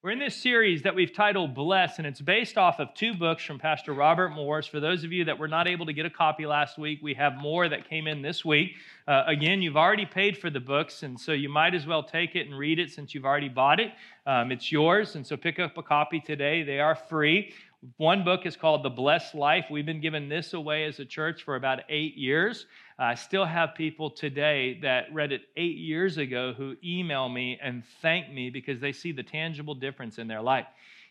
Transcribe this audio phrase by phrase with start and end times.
[0.00, 3.42] We're in this series that we've titled Bless, and it's based off of two books
[3.42, 4.64] from Pastor Robert Morris.
[4.64, 7.14] For those of you that were not able to get a copy last week, we
[7.14, 8.76] have more that came in this week.
[9.08, 12.36] Uh, again, you've already paid for the books, and so you might as well take
[12.36, 13.90] it and read it since you've already bought it.
[14.24, 16.62] Um, it's yours, and so pick up a copy today.
[16.62, 17.52] They are free.
[17.96, 19.66] One book is called The Blessed Life.
[19.68, 22.66] We've been giving this away as a church for about eight years.
[23.00, 27.84] I still have people today that read it eight years ago who email me and
[28.02, 30.66] thank me because they see the tangible difference in their life.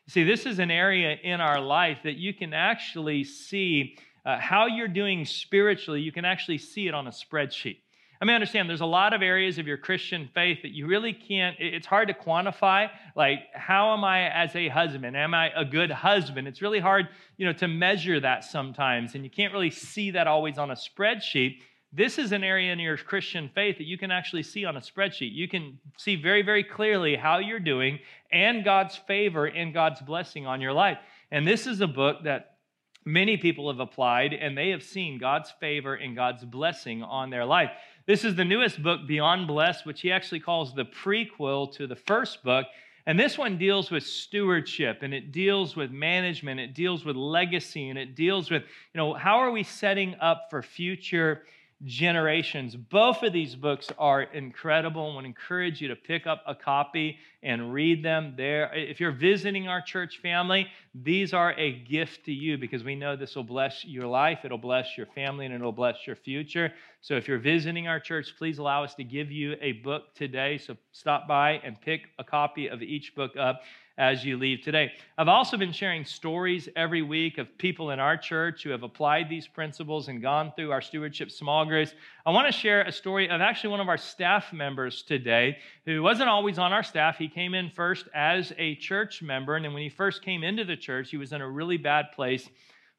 [0.10, 3.96] See, this is an area in our life that you can actually see
[4.26, 6.02] uh, how you're doing spiritually.
[6.02, 7.78] You can actually see it on a spreadsheet.
[8.20, 11.14] I mean, understand there's a lot of areas of your Christian faith that you really
[11.14, 12.90] can't, it's hard to quantify.
[13.16, 15.16] Like, how am I as a husband?
[15.16, 16.48] Am I a good husband?
[16.48, 19.16] It's really hard, you know, to measure that sometimes.
[19.16, 21.60] And you can't really see that always on a spreadsheet.
[21.94, 24.82] This is an area in your Christian faith that you can actually see on a
[24.82, 25.34] spreadsheet.
[25.34, 28.00] You can see very, very clearly how you're doing
[28.32, 30.98] and God's favor and God's blessing on your life.
[31.32, 32.58] And this is a book that
[33.06, 37.46] many people have applied and they have seen God's favor and God's blessing on their
[37.46, 37.72] life.
[38.06, 41.96] This is the newest book, Beyond Blessed, which he actually calls the prequel to the
[41.96, 42.66] first book.
[43.06, 47.90] And this one deals with stewardship and it deals with management, it deals with legacy,
[47.90, 51.44] and it deals with, you know, how are we setting up for future
[51.84, 52.76] generations.
[52.76, 55.12] Both of these books are incredible.
[55.12, 58.34] I want to encourage you to pick up a copy and read them.
[58.36, 62.96] There, if you're visiting our church family, these are a gift to you because we
[62.96, 66.74] know this will bless your life, it'll bless your family, and it'll bless your future.
[67.02, 70.58] So if you're visiting our church, please allow us to give you a book today.
[70.58, 73.62] So stop by and pick a copy of each book up
[73.98, 74.92] as you leave today.
[75.18, 79.28] I've also been sharing stories every week of people in our church who have applied
[79.28, 81.94] these principles and gone through our stewardship small groups.
[82.26, 86.04] I want to share a story of actually one of our staff members today who
[86.04, 87.18] wasn't always on our staff.
[87.18, 90.64] He came in first as a church member, and then when he first came into
[90.64, 92.48] the church, he was in a really bad place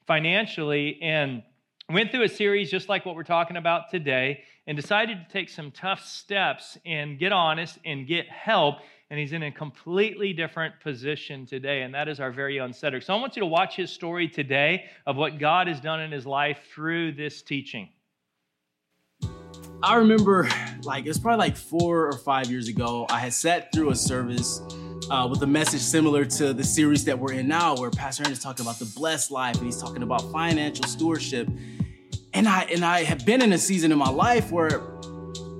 [0.06, 1.42] financially and
[1.90, 5.48] went through a series just like what we're talking about today and decided to take
[5.48, 8.78] some tough steps and get honest and get help
[9.10, 13.02] and he's in a completely different position today, and that is our very own Cedric.
[13.02, 16.12] So I want you to watch his story today of what God has done in
[16.12, 17.88] his life through this teaching.
[19.82, 20.48] I remember,
[20.82, 24.60] like, it's probably like four or five years ago, I had sat through a service
[25.10, 28.32] uh, with a message similar to the series that we're in now, where Pastor Aaron
[28.32, 31.48] is talking about the blessed life and he's talking about financial stewardship.
[32.34, 34.82] And I and I have been in a season in my life where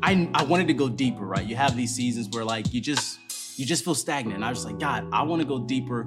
[0.02, 1.46] I I wanted to go deeper, right?
[1.46, 3.20] You have these seasons where like you just
[3.58, 4.36] you just feel stagnant.
[4.36, 6.06] And I was like, God, I want to go deeper.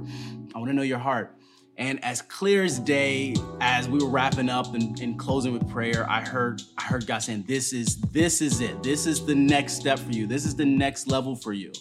[0.56, 1.38] I want to know your heart.
[1.78, 6.06] And as clear as day, as we were wrapping up and, and, closing with prayer,
[6.10, 8.84] I heard I heard God saying, "This is this is it.
[8.84, 10.28] This is the next step for you.
[10.28, 11.72] This is the next level for you."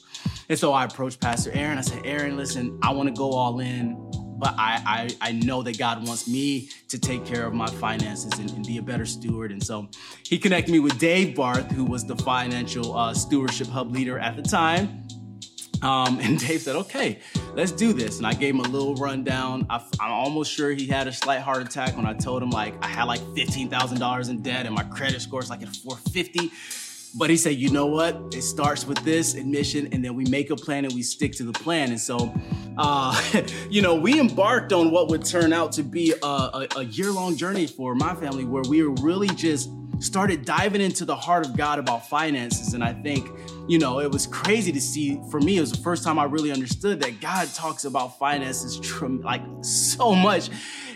[0.48, 1.76] And so I approached Pastor Aaron.
[1.76, 3.96] I said, "Aaron, listen, I want to go all in,
[4.38, 8.32] but I, I I know that God wants me to take care of my finances
[8.38, 9.88] and, and, be a better steward." And so
[10.24, 14.36] He connected me with Dave Barth, who was the financial uh, stewardship hub leader at
[14.36, 15.02] the time.
[15.82, 17.18] Um, and Dave said, okay,
[17.54, 18.18] let's do this.
[18.18, 19.66] And I gave him a little rundown.
[19.70, 22.74] I, am almost sure he had a slight heart attack when I told him like
[22.84, 26.50] I had like $15,000 in debt and my credit score is like at 450.
[27.16, 28.16] But he said, you know what?
[28.32, 31.42] It starts with this admission, and then we make a plan and we stick to
[31.42, 31.90] the plan.
[31.90, 32.32] And so,
[32.78, 33.20] uh,
[33.70, 37.10] you know, we embarked on what would turn out to be a, a, a year
[37.10, 41.46] long journey for my family where we were really just started diving into the heart
[41.46, 42.74] of God about finances.
[42.74, 43.30] And I think,
[43.68, 45.20] you know, it was crazy to see.
[45.30, 48.80] For me, it was the first time I really understood that God talks about finances
[49.22, 50.50] like so much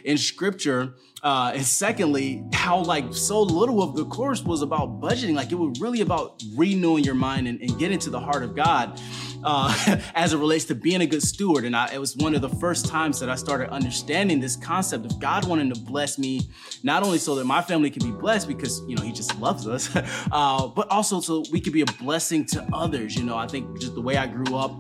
[0.05, 0.95] in scripture.
[1.23, 5.35] Uh, and secondly, how like so little of the course was about budgeting.
[5.35, 8.55] Like it was really about renewing your mind and, and getting to the heart of
[8.55, 9.01] God
[9.45, 11.65] uh, as it relates to being a good steward.
[11.65, 15.07] And I, it was one of the first times that I started understanding this concept
[15.07, 16.49] of God wanting to bless me,
[16.83, 19.69] not only so that my family can be blessed because, you know, He just loves
[19.69, 19.95] us,
[20.33, 23.15] uh, but also so we could be a blessing to others.
[23.17, 24.73] You know, I think just the way I grew up,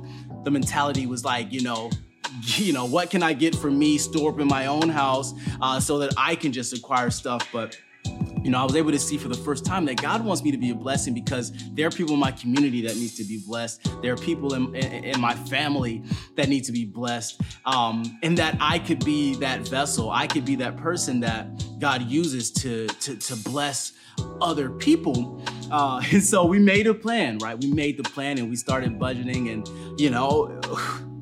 [0.45, 1.91] the mentality was like, you know,
[2.57, 5.81] you know, what can I get for me, store up in my own house uh,
[5.81, 7.49] so that I can just acquire stuff.
[7.53, 7.79] But
[8.45, 10.51] you know, I was able to see for the first time that God wants me
[10.51, 13.43] to be a blessing because there are people in my community that needs to be
[13.45, 13.89] blessed.
[14.03, 16.03] There are people in, in, in my family
[16.37, 17.41] that need to be blessed.
[17.65, 20.11] Um, and that I could be that vessel.
[20.11, 23.93] I could be that person that God uses to, to, to bless
[24.43, 25.43] other people.
[25.71, 27.59] Uh, and so we made a plan, right?
[27.59, 30.61] We made the plan and we started budgeting and, you know,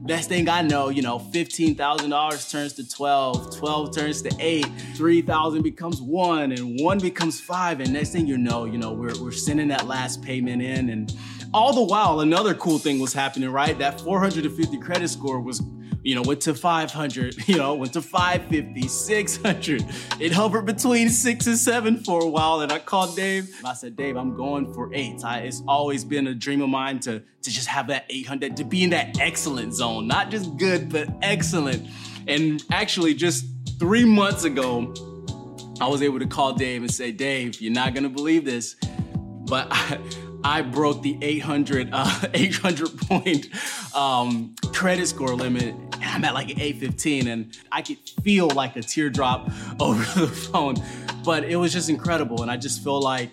[0.05, 4.67] Next thing I know, you know, $15,000 turns to 12, 12 turns to 8,
[4.97, 9.17] 3,000 becomes 1 and 1 becomes 5 and next thing you know, you know, we're
[9.23, 11.15] we're sending that last payment in and
[11.55, 13.79] all the while, another cool thing was happening, right?
[13.79, 15.63] That 450 credit score was,
[16.03, 19.85] you know, went to 500, you know, went to 550, 600.
[20.21, 22.61] It hovered between six and seven for a while.
[22.61, 23.55] And I called Dave.
[23.65, 25.25] I said, Dave, I'm going for eight.
[25.25, 28.65] I, it's always been a dream of mine to, to just have that 800, to
[28.65, 31.89] be in that excellent zone, not just good, but excellent.
[32.27, 33.45] And actually, just
[33.79, 34.93] three months ago,
[35.81, 38.77] I was able to call Dave and say, Dave, you're not gonna believe this,
[39.47, 39.99] but I,
[40.45, 43.49] I broke the 800, uh, 800 point
[43.95, 45.75] um, credit score limit.
[45.95, 49.51] And I'm at like 815, and I could feel like a teardrop
[49.81, 50.77] over the phone.
[51.25, 53.31] But it was just incredible, and I just feel like,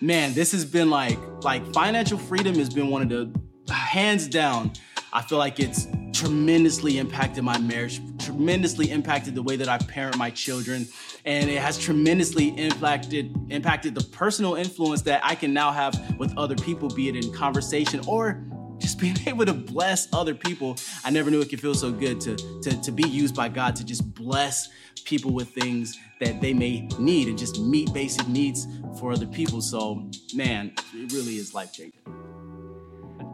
[0.00, 4.72] man, this has been like like financial freedom has been one of the hands down.
[5.12, 10.18] I feel like it's tremendously impacted my marriage, tremendously impacted the way that I parent
[10.18, 10.86] my children,
[11.24, 16.36] and it has tremendously impacted impacted the personal influence that I can now have with
[16.36, 18.44] other people, be it in conversation or
[18.78, 20.76] just being able to bless other people.
[21.04, 23.76] I never knew it could feel so good to, to, to be used by God
[23.76, 24.68] to just bless
[25.04, 28.66] people with things that they may need and just meet basic needs
[28.98, 29.60] for other people.
[29.60, 32.25] So, man, it really is life changing.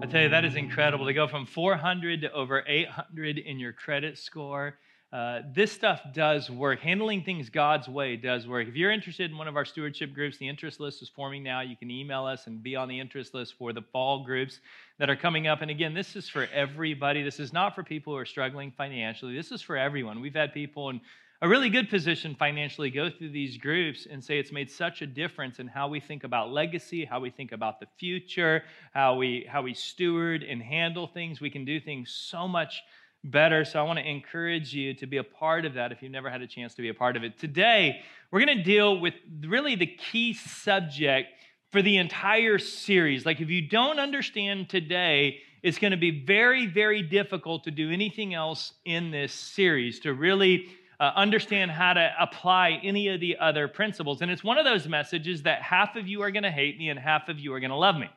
[0.03, 3.73] I tell you, that is incredible to go from 400 to over 800 in your
[3.73, 4.77] credit score.
[5.13, 6.81] Uh, this stuff does work.
[6.81, 8.67] Handling things God's way does work.
[8.67, 11.61] If you're interested in one of our stewardship groups, the interest list is forming now.
[11.61, 14.59] You can email us and be on the interest list for the fall groups
[14.99, 15.63] that are coming up.
[15.63, 17.23] And again, this is for everybody.
[17.23, 19.37] This is not for people who are struggling financially.
[19.37, 20.21] This is for everyone.
[20.21, 21.01] We've had people in
[21.43, 25.07] a really good position financially go through these groups and say it's made such a
[25.09, 28.63] difference in how we think about legacy, how we think about the future,
[28.95, 31.41] how we how we steward and handle things.
[31.41, 32.81] We can do things so much
[33.25, 33.65] better.
[33.65, 36.31] So I want to encourage you to be a part of that if you've never
[36.31, 37.37] had a chance to be a part of it.
[37.41, 39.15] Today, we're going to deal with
[39.45, 41.29] really the key subject
[41.73, 43.27] for the entire series.
[43.27, 47.91] Like if you don't understand today, it's going to be very very difficult to do
[47.91, 50.69] anything else in this series to really
[51.03, 54.23] uh, understand how to apply any of the other principles.
[54.23, 56.91] And it's one of those messages that half of you are going to hate me
[56.91, 58.09] and half of you are going to love me.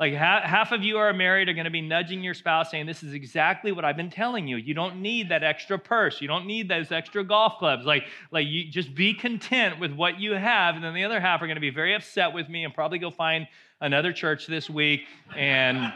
[0.00, 2.86] Like half, half of you are married are going to be nudging your spouse saying,
[2.86, 4.56] This is exactly what I've been telling you.
[4.56, 6.22] You don't need that extra purse.
[6.22, 7.84] You don't need those extra golf clubs.
[7.84, 10.74] Like, like you just be content with what you have.
[10.74, 12.98] And then the other half are going to be very upset with me and probably
[12.98, 13.46] go find
[13.82, 15.02] another church this week
[15.36, 15.92] and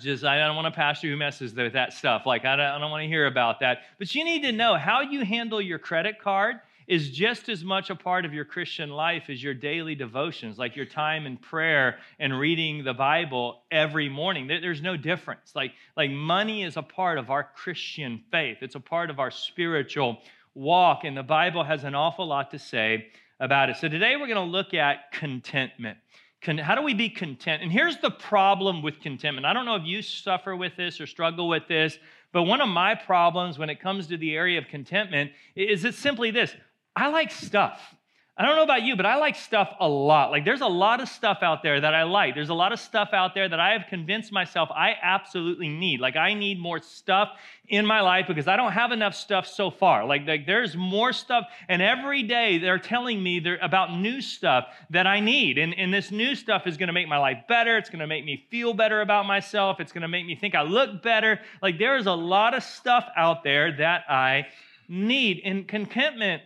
[0.00, 2.26] just I don't want a pastor who messes with that stuff.
[2.26, 3.78] Like I don't, I don't want to hear about that.
[3.98, 6.56] But you need to know how you handle your credit card
[6.86, 10.76] is just as much a part of your Christian life as your daily devotions, like
[10.76, 14.46] your time in prayer and reading the Bible every morning.
[14.46, 15.52] There's no difference.
[15.54, 19.30] Like, like money is a part of our Christian faith, it's a part of our
[19.30, 20.18] spiritual
[20.54, 23.08] walk, and the Bible has an awful lot to say
[23.40, 23.76] about it.
[23.76, 25.98] So today we're going to look at contentment.
[26.42, 27.62] How do we be content?
[27.62, 29.46] And here's the problem with contentment.
[29.46, 31.98] I don't know if you suffer with this or struggle with this,
[32.32, 35.98] but one of my problems when it comes to the area of contentment is it's
[35.98, 36.54] simply this
[36.94, 37.95] I like stuff.
[38.38, 40.30] I don't know about you, but I like stuff a lot.
[40.30, 42.34] Like, there's a lot of stuff out there that I like.
[42.34, 46.00] There's a lot of stuff out there that I have convinced myself I absolutely need.
[46.00, 47.30] Like, I need more stuff
[47.68, 50.04] in my life because I don't have enough stuff so far.
[50.04, 54.66] Like, like there's more stuff, and every day they're telling me they're about new stuff
[54.90, 55.56] that I need.
[55.56, 57.78] And, and this new stuff is going to make my life better.
[57.78, 59.80] It's going to make me feel better about myself.
[59.80, 61.40] It's going to make me think I look better.
[61.62, 64.48] Like, there is a lot of stuff out there that I
[64.90, 65.40] need.
[65.42, 66.42] And contentment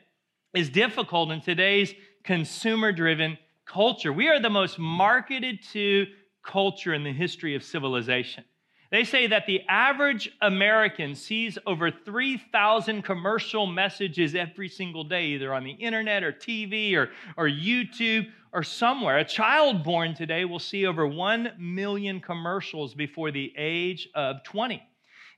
[0.55, 4.13] is difficult in today's consumer driven culture.
[4.13, 6.07] We are the most marketed to
[6.43, 8.45] culture in the history of civilization.
[8.91, 15.55] They say that the average American sees over 3,000 commercial messages every single day, either
[15.55, 19.19] on the internet or TV or, or YouTube or somewhere.
[19.19, 24.83] A child born today will see over 1 million commercials before the age of 20.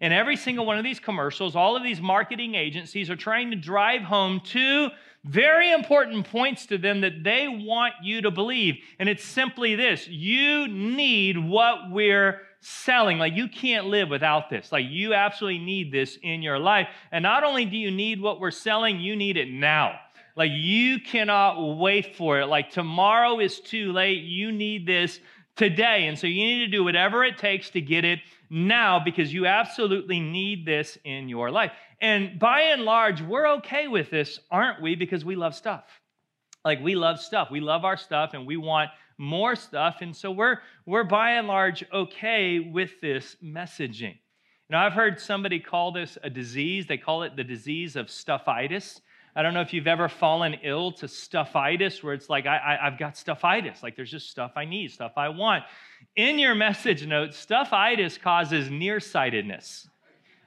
[0.02, 3.56] And every single one of these commercials, all of these marketing agencies are trying to
[3.56, 4.88] drive home two
[5.25, 8.78] very important points to them that they want you to believe.
[8.99, 13.18] And it's simply this you need what we're selling.
[13.18, 14.73] Like, you can't live without this.
[14.73, 16.88] Like, you absolutely need this in your life.
[17.12, 20.00] And not only do you need what we're selling, you need it now.
[20.35, 22.47] Like, you cannot wait for it.
[22.47, 24.25] Like, tomorrow is too late.
[24.25, 25.21] You need this
[25.54, 26.06] today.
[26.06, 28.21] And so you need to do whatever it takes to get it
[28.52, 31.73] now because you absolutely need this in your life.
[32.02, 34.94] And by and large, we're okay with this, aren't we?
[34.94, 35.85] Because we love stuff.
[36.62, 37.49] Like we love stuff.
[37.50, 39.97] We love our stuff and we want more stuff.
[40.02, 44.18] And so we're we're by and large okay with this messaging.
[44.68, 46.87] Now, I've heard somebody call this a disease.
[46.87, 49.00] They call it the disease of stuffitis.
[49.34, 52.98] I don't know if you've ever fallen ill to stuffitis, where it's like, I, have
[52.98, 53.82] got stuffitis.
[53.82, 55.64] Like, there's just stuff I need, stuff I want.
[56.16, 59.88] In your message notes, stuffitis causes nearsightedness.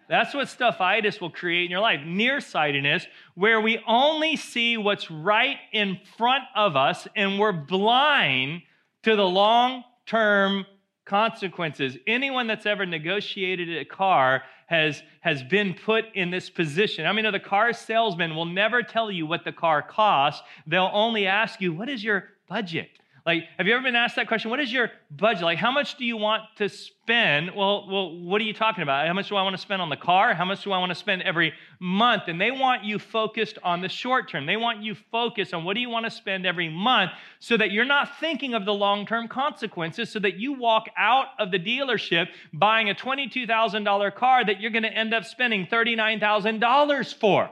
[0.07, 5.57] That's what stuffitis will create in your life nearsightedness, where we only see what's right
[5.73, 8.61] in front of us and we're blind
[9.01, 10.67] to the long term
[11.05, 11.97] consequences.
[12.05, 17.05] Anyone that's ever negotiated a car has, has been put in this position.
[17.05, 20.41] I mean, the car salesman will never tell you what the car costs.
[20.65, 22.89] They'll only ask you, what is your budget?
[23.25, 24.51] Like, have you ever been asked that question?
[24.51, 25.41] What is your budget?
[25.41, 27.55] Like, how much do you want to spend?
[27.55, 29.07] Well, well, what are you talking about?
[29.07, 30.35] How much do I want to spend on the car?
[30.35, 32.23] How much do I want to spend every month?
[32.27, 34.45] And they want you focused on the short term.
[34.45, 37.71] They want you focused on what do you want to spend every month so that
[37.71, 41.57] you're not thinking of the long term consequences, so that you walk out of the
[41.57, 47.49] dealership buying a $22,000 car that you're going to end up spending $39,000 for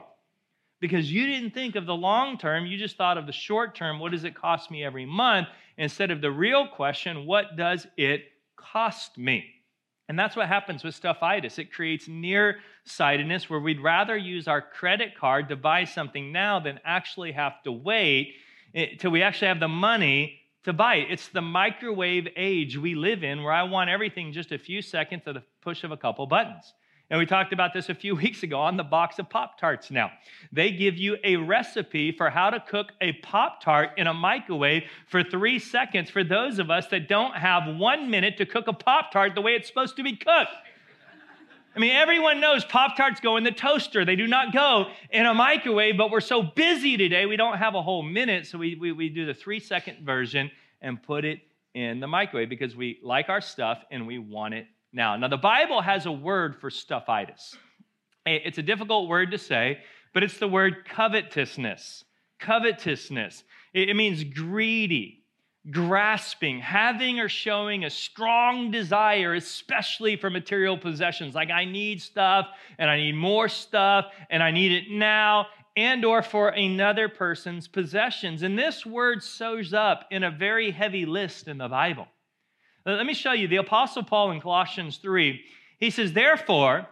[0.78, 2.66] because you didn't think of the long term.
[2.66, 3.98] You just thought of the short term.
[3.98, 5.48] What does it cost me every month?
[5.76, 8.24] Instead of the real question, what does it
[8.56, 9.44] cost me?
[10.08, 11.58] And that's what happens with stuffitis.
[11.58, 16.78] It creates nearsightedness where we'd rather use our credit card to buy something now than
[16.84, 18.34] actually have to wait
[18.74, 21.10] eh, till we actually have the money to buy it.
[21.10, 25.22] It's the microwave age we live in where I want everything just a few seconds
[25.26, 26.72] at the push of a couple buttons.
[27.14, 29.88] And we talked about this a few weeks ago on the box of Pop Tarts
[29.88, 30.10] now.
[30.50, 34.82] They give you a recipe for how to cook a Pop Tart in a microwave
[35.06, 38.72] for three seconds for those of us that don't have one minute to cook a
[38.72, 40.50] Pop Tart the way it's supposed to be cooked.
[41.76, 44.04] I mean, everyone knows Pop Tarts go in the toaster.
[44.04, 47.76] They do not go in a microwave, but we're so busy today, we don't have
[47.76, 48.48] a whole minute.
[48.48, 51.42] So we, we, we do the three second version and put it
[51.74, 55.16] in the microwave because we like our stuff and we want it now.
[55.16, 57.56] Now, the Bible has a word for stuffitis.
[58.26, 59.80] It's a difficult word to say,
[60.12, 62.04] but it's the word covetousness.
[62.38, 63.44] Covetousness.
[63.74, 65.24] It means greedy,
[65.70, 71.34] grasping, having or showing a strong desire, especially for material possessions.
[71.34, 72.46] Like I need stuff
[72.78, 75.46] and I need more stuff and I need it now
[75.76, 78.42] and or for another person's possessions.
[78.42, 82.06] And this word shows up in a very heavy list in the Bible.
[82.86, 85.40] Let me show you the Apostle Paul in Colossians 3.
[85.80, 86.86] He says, Therefore,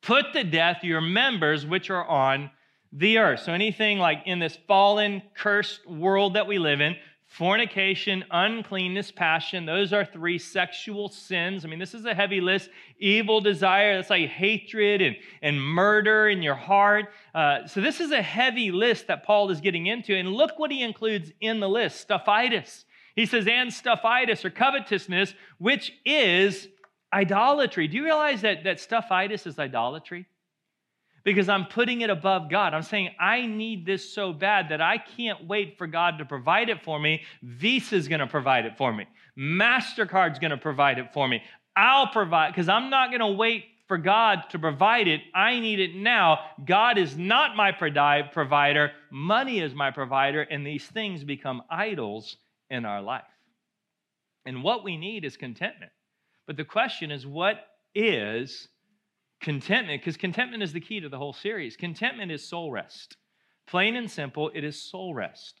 [0.00, 2.50] put to death your members which are on
[2.92, 3.40] the earth.
[3.40, 9.66] So anything like in this fallen, cursed world that we live in, fornication, uncleanness, passion,
[9.66, 11.62] those are three sexual sins.
[11.62, 12.70] I mean, this is a heavy list.
[12.98, 17.10] Evil desire, that's like hatred and, and murder in your heart.
[17.34, 20.14] Uh, so this is a heavy list that Paul is getting into.
[20.16, 22.84] And look what he includes in the list stuffitis.
[23.18, 26.68] He says, and stuffitis or covetousness, which is
[27.12, 27.88] idolatry.
[27.88, 30.28] Do you realize that, that stuffitis is idolatry?
[31.24, 32.74] Because I'm putting it above God.
[32.74, 36.68] I'm saying, I need this so bad that I can't wait for God to provide
[36.68, 37.22] it for me.
[37.42, 39.04] Visa's gonna provide it for me.
[39.36, 41.42] MasterCard's gonna provide it for me.
[41.74, 45.22] I'll provide, because I'm not gonna wait for God to provide it.
[45.34, 46.38] I need it now.
[46.64, 52.36] God is not my provider, money is my provider, and these things become idols
[52.70, 53.22] in our life.
[54.46, 55.92] And what we need is contentment.
[56.46, 57.56] But the question is, what
[57.94, 58.68] is
[59.40, 60.00] contentment?
[60.00, 61.76] Because contentment is the key to the whole series.
[61.76, 63.16] Contentment is soul rest.
[63.66, 65.60] Plain and simple, it is soul rest.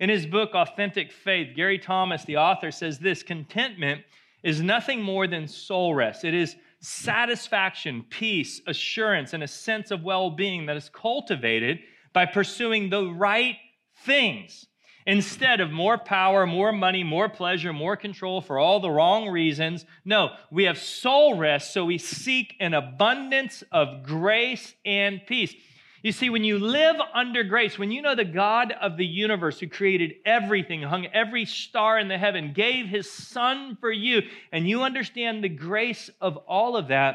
[0.00, 4.02] In his book, Authentic Faith, Gary Thomas, the author, says this contentment
[4.44, 6.24] is nothing more than soul rest.
[6.24, 11.78] It is satisfaction, peace, assurance, and a sense of well being that is cultivated
[12.12, 13.56] by pursuing the right
[14.04, 14.66] things
[15.08, 19.86] Instead of more power, more money, more pleasure, more control for all the wrong reasons,
[20.04, 25.54] no, we have soul rest, so we seek an abundance of grace and peace.
[26.02, 29.58] You see, when you live under grace, when you know the God of the universe
[29.58, 34.20] who created everything, hung every star in the heaven, gave his son for you,
[34.52, 37.14] and you understand the grace of all of that,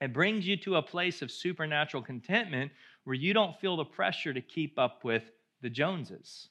[0.00, 2.72] it brings you to a place of supernatural contentment
[3.04, 5.24] where you don't feel the pressure to keep up with
[5.60, 6.48] the Joneses.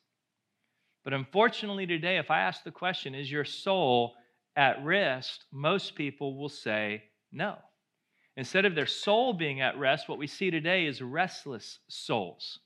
[1.06, 4.16] But unfortunately, today, if I ask the question, is your soul
[4.58, 5.46] at rest?
[5.54, 7.56] Most people will say no.
[8.36, 12.60] Instead of their soul being at rest, what we see today is restless souls.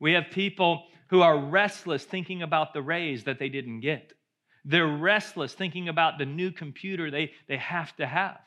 [0.00, 4.12] We have people who are restless thinking about the raise that they didn't get.
[4.64, 8.38] They're restless thinking about the new computer they, they have to have.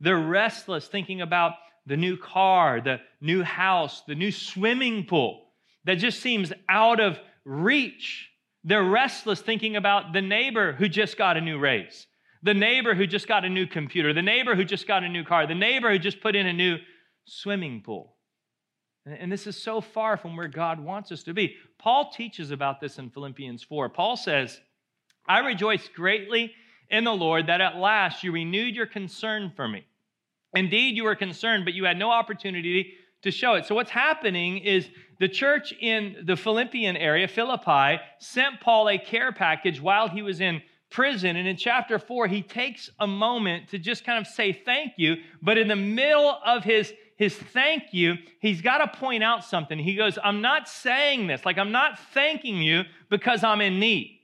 [0.00, 1.54] They're restless thinking about
[1.86, 5.46] the new car, the new house, the new swimming pool
[5.84, 8.30] that just seems out of reach.
[8.66, 12.08] They're restless thinking about the neighbor who just got a new raise,
[12.42, 15.22] the neighbor who just got a new computer, the neighbor who just got a new
[15.22, 16.76] car, the neighbor who just put in a new
[17.26, 18.16] swimming pool.
[19.06, 21.54] And this is so far from where God wants us to be.
[21.78, 23.88] Paul teaches about this in Philippians 4.
[23.90, 24.60] Paul says,
[25.28, 26.52] I rejoice greatly
[26.90, 29.84] in the Lord that at last you renewed your concern for me.
[30.56, 32.94] Indeed, you were concerned, but you had no opportunity
[33.26, 33.66] to show it.
[33.66, 34.88] So, what's happening is
[35.20, 40.40] the church in the Philippian area, Philippi, sent Paul a care package while he was
[40.40, 41.36] in prison.
[41.36, 45.16] And in chapter four, he takes a moment to just kind of say thank you.
[45.42, 49.78] But in the middle of his his thank you, he's got to point out something.
[49.78, 54.20] He goes, I'm not saying this, like, I'm not thanking you because I'm in need.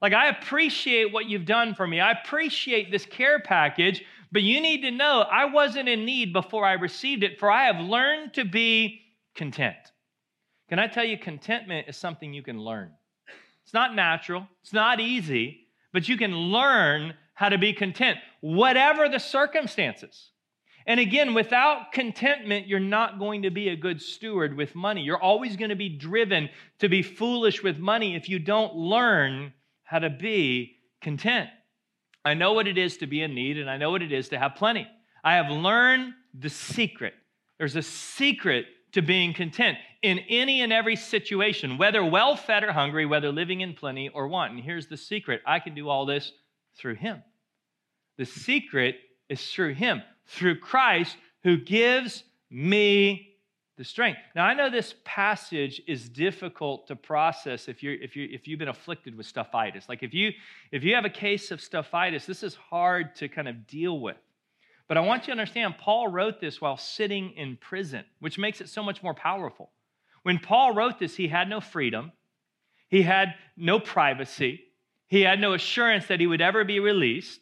[0.00, 2.00] Like, I appreciate what you've done for me.
[2.00, 4.04] I appreciate this care package,
[4.36, 7.72] but you need to know I wasn't in need before I received it, for I
[7.72, 9.00] have learned to be
[9.34, 9.78] content.
[10.68, 12.90] Can I tell you, contentment is something you can learn?
[13.64, 19.08] It's not natural, it's not easy, but you can learn how to be content, whatever
[19.08, 20.32] the circumstances.
[20.86, 25.00] And again, without contentment, you're not going to be a good steward with money.
[25.00, 26.50] You're always going to be driven
[26.80, 31.48] to be foolish with money if you don't learn how to be content.
[32.26, 34.30] I know what it is to be in need, and I know what it is
[34.30, 34.84] to have plenty.
[35.22, 37.14] I have learned the secret.
[37.56, 42.72] There's a secret to being content in any and every situation, whether well fed or
[42.72, 44.54] hungry, whether living in plenty or want.
[44.54, 46.32] And here's the secret I can do all this
[46.76, 47.22] through Him.
[48.18, 48.96] The secret
[49.28, 53.35] is through Him through Christ who gives me
[53.76, 54.18] the strength.
[54.34, 58.58] Now I know this passage is difficult to process if you're if you if you've
[58.58, 59.88] been afflicted with stuffitis.
[59.88, 60.32] Like if you
[60.72, 64.16] if you have a case of stuffitis, this is hard to kind of deal with.
[64.88, 68.60] But I want you to understand Paul wrote this while sitting in prison, which makes
[68.60, 69.70] it so much more powerful.
[70.22, 72.12] When Paul wrote this, he had no freedom.
[72.88, 74.62] He had no privacy.
[75.08, 77.40] He had no assurance that he would ever be released.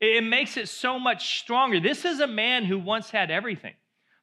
[0.00, 1.80] It makes it so much stronger.
[1.80, 3.74] This is a man who once had everything.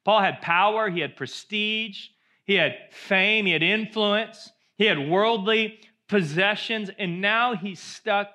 [0.08, 2.08] Paul had power, he had prestige,
[2.46, 8.30] he had fame, he had influence, he had worldly possessions, and now he's stuck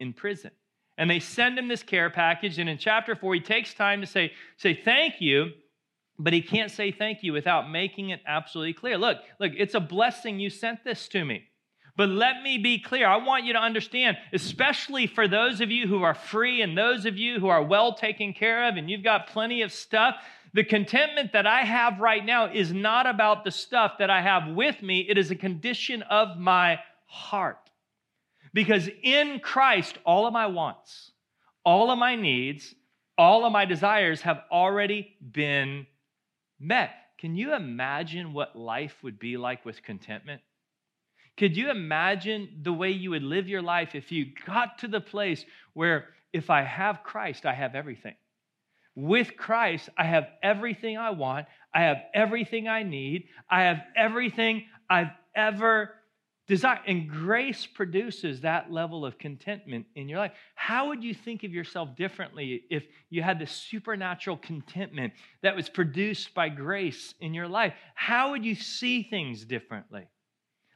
[0.00, 0.50] in prison.
[0.98, 4.08] And they send him this care package, and in chapter four, he takes time to
[4.08, 5.52] say, say thank you,
[6.18, 8.98] but he can't say thank you without making it absolutely clear.
[8.98, 11.44] Look, look, it's a blessing you sent this to me.
[11.96, 13.06] But let me be clear.
[13.06, 17.06] I want you to understand, especially for those of you who are free and those
[17.06, 20.16] of you who are well taken care of and you've got plenty of stuff.
[20.54, 24.54] The contentment that I have right now is not about the stuff that I have
[24.54, 27.58] with me, it is a condition of my heart.
[28.52, 31.10] Because in Christ, all of my wants,
[31.64, 32.72] all of my needs,
[33.18, 35.88] all of my desires have already been
[36.60, 36.90] met.
[37.18, 40.40] Can you imagine what life would be like with contentment?
[41.36, 45.00] Could you imagine the way you would live your life if you got to the
[45.00, 48.14] place where if I have Christ, I have everything?
[48.94, 51.46] With Christ, I have everything I want.
[51.74, 53.28] I have everything I need.
[53.50, 55.94] I have everything I've ever
[56.46, 56.80] desired.
[56.86, 60.32] And grace produces that level of contentment in your life.
[60.54, 65.68] How would you think of yourself differently if you had the supernatural contentment that was
[65.68, 67.74] produced by grace in your life?
[67.94, 70.06] How would you see things differently?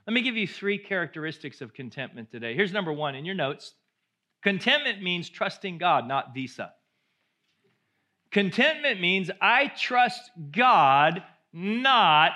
[0.06, 2.54] Let me give you three characteristics of contentment today.
[2.54, 3.74] Here's number one in your notes
[4.42, 6.72] contentment means trusting God, not Visa.
[8.30, 12.32] Contentment means I trust God, not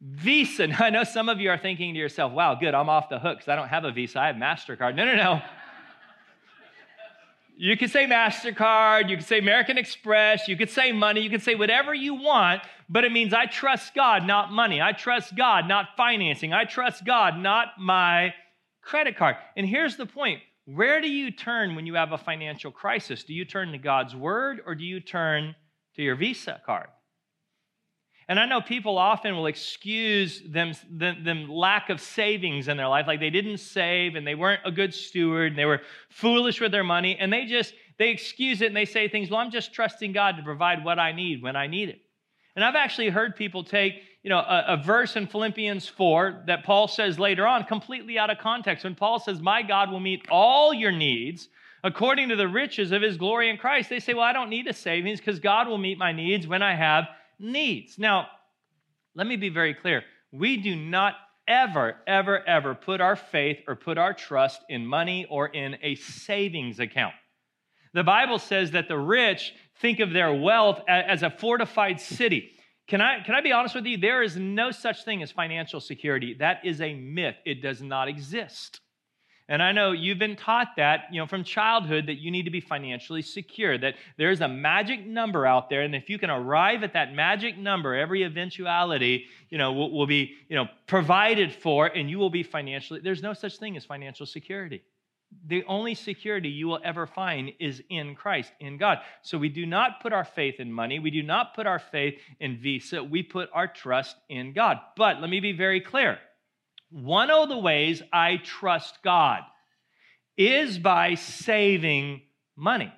[0.00, 0.66] Visa.
[0.68, 3.18] Now, I know some of you are thinking to yourself, wow, good, I'm off the
[3.18, 4.94] hook because I don't have a Visa, I have MasterCard.
[4.94, 5.42] No, no, no.
[7.56, 11.42] You could say MasterCard, you could say American Express, you could say money, you could
[11.42, 14.82] say whatever you want, but it means I trust God, not money.
[14.82, 16.52] I trust God, not financing.
[16.52, 18.34] I trust God, not my
[18.82, 19.36] credit card.
[19.56, 23.24] And here's the point where do you turn when you have a financial crisis?
[23.24, 25.54] Do you turn to God's word or do you turn
[25.96, 26.88] to your Visa card?
[28.26, 33.06] And I know people often will excuse them, them, lack of savings in their life,
[33.06, 36.72] like they didn't save and they weren't a good steward and they were foolish with
[36.72, 39.74] their money, and they just they excuse it and they say things, well, I'm just
[39.74, 42.00] trusting God to provide what I need when I need it.
[42.56, 46.64] And I've actually heard people take, you know, a, a verse in Philippians 4 that
[46.64, 48.82] Paul says later on completely out of context.
[48.82, 51.48] When Paul says, My God will meet all your needs
[51.84, 54.66] according to the riches of his glory in Christ, they say, Well, I don't need
[54.66, 57.04] a savings because God will meet my needs when I have
[57.38, 57.98] needs.
[57.98, 58.28] Now,
[59.14, 60.02] let me be very clear.
[60.32, 65.26] We do not ever, ever, ever put our faith or put our trust in money
[65.28, 67.14] or in a savings account.
[67.92, 72.50] The Bible says that the rich think of their wealth as a fortified city.
[72.86, 73.96] Can I, can I be honest with you?
[73.96, 76.34] There is no such thing as financial security.
[76.34, 78.80] That is a myth, it does not exist.
[79.46, 82.50] And I know you've been taught that, you know, from childhood that you need to
[82.50, 85.82] be financially secure, that there's a magic number out there.
[85.82, 90.06] And if you can arrive at that magic number, every eventuality, you know, will, will
[90.06, 93.84] be, you know, provided for and you will be financially, there's no such thing as
[93.84, 94.82] financial security.
[95.46, 98.98] The only security you will ever find is in Christ, in God.
[99.22, 100.98] So we do not put our faith in money.
[100.98, 103.02] We do not put our faith in Visa.
[103.02, 104.78] We put our trust in God.
[104.96, 106.18] But let me be very clear
[106.90, 109.42] one of the ways I trust God
[110.36, 112.22] is by saving
[112.56, 112.92] money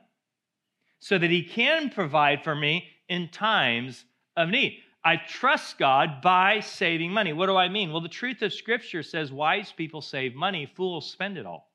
[0.98, 4.04] so that He can provide for me in times
[4.36, 4.78] of need.
[5.04, 7.32] I trust God by saving money.
[7.32, 7.92] What do I mean?
[7.92, 11.70] Well, the truth of Scripture says wise people save money, fools spend it all.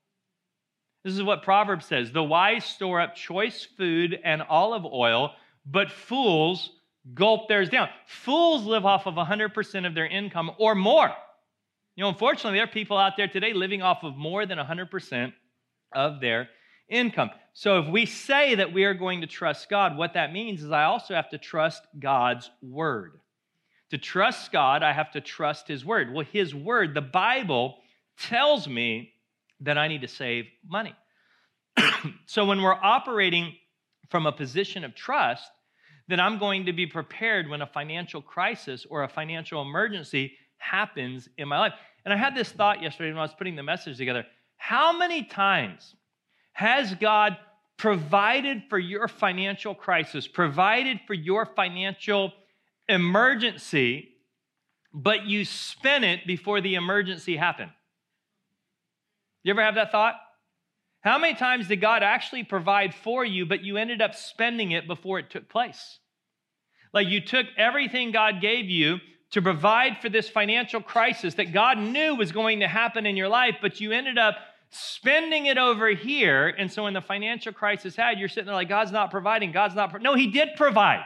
[1.03, 5.31] This is what Proverbs says The wise store up choice food and olive oil,
[5.65, 6.71] but fools
[7.13, 7.89] gulp theirs down.
[8.05, 11.11] Fools live off of 100% of their income or more.
[11.95, 15.33] You know, unfortunately, there are people out there today living off of more than 100%
[15.93, 16.49] of their
[16.89, 17.31] income.
[17.53, 20.71] So if we say that we are going to trust God, what that means is
[20.71, 23.19] I also have to trust God's word.
[23.89, 26.13] To trust God, I have to trust his word.
[26.13, 27.77] Well, his word, the Bible,
[28.17, 29.11] tells me
[29.61, 30.93] that I need to save money.
[32.25, 33.55] so when we're operating
[34.09, 35.49] from a position of trust,
[36.07, 41.29] then I'm going to be prepared when a financial crisis or a financial emergency happens
[41.37, 41.73] in my life.
[42.03, 44.25] And I had this thought yesterday when I was putting the message together.
[44.57, 45.95] How many times
[46.53, 47.37] has God
[47.77, 52.33] provided for your financial crisis, provided for your financial
[52.89, 54.09] emergency,
[54.93, 57.71] but you spent it before the emergency happened?
[59.43, 60.15] You ever have that thought?
[61.01, 64.87] How many times did God actually provide for you, but you ended up spending it
[64.87, 65.99] before it took place?
[66.93, 68.99] Like you took everything God gave you
[69.31, 73.29] to provide for this financial crisis that God knew was going to happen in your
[73.29, 74.35] life, but you ended up
[74.69, 76.47] spending it over here.
[76.47, 79.73] And so when the financial crisis had, you're sitting there like, God's not providing, God's
[79.73, 79.89] not.
[79.89, 80.01] Pro-.
[80.01, 81.03] No, He did provide.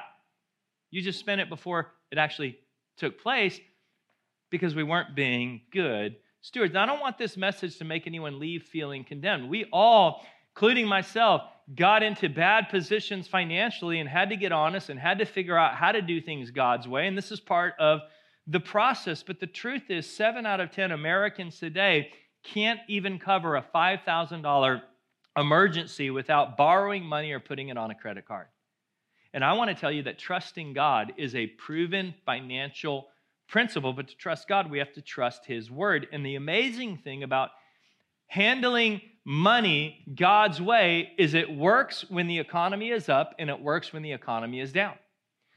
[0.91, 2.57] You just spent it before it actually
[2.97, 3.59] took place
[4.49, 6.75] because we weren't being good stewards.
[6.75, 9.49] Now, I don't want this message to make anyone leave feeling condemned.
[9.49, 11.41] We all, including myself,
[11.73, 15.73] got into bad positions financially and had to get honest and had to figure out
[15.73, 17.07] how to do things God's way.
[17.07, 18.01] And this is part of
[18.45, 19.23] the process.
[19.23, 22.11] But the truth is, seven out of 10 Americans today
[22.43, 24.81] can't even cover a $5,000
[25.35, 28.45] emergency without borrowing money or putting it on a credit card.
[29.33, 33.07] And I want to tell you that trusting God is a proven financial
[33.47, 36.07] principle, but to trust God, we have to trust His word.
[36.11, 37.49] And the amazing thing about
[38.27, 43.91] handling money God's way is it works when the economy is up and it works
[43.91, 44.95] when the economy is down.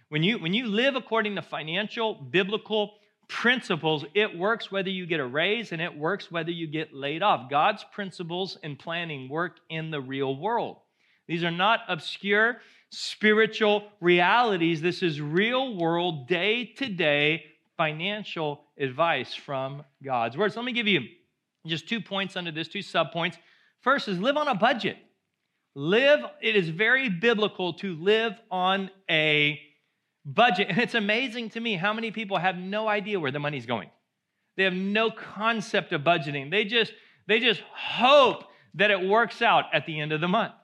[0.09, 2.95] When you, when you live according to financial, biblical
[3.29, 7.23] principles, it works whether you get a raise and it works whether you get laid
[7.23, 7.51] off.
[7.51, 10.79] God's principles and planning work in the real world.
[11.27, 12.57] These are not obscure
[12.91, 14.81] spiritual realities.
[14.81, 17.45] This is real world, day to day
[17.79, 20.53] financial advice from God's word.
[20.53, 21.01] So let me give you
[21.67, 23.37] just two points under this, two subpoints.
[23.81, 24.99] First is live on a budget.
[25.75, 29.61] Live, it is very biblical to live on a
[30.27, 30.69] budget.
[30.69, 33.89] And it's amazing to me how many people have no idea where the money's going.
[34.57, 36.51] They have no concept of budgeting.
[36.51, 36.93] They just
[37.29, 40.55] they just hope that it works out at the end of the month.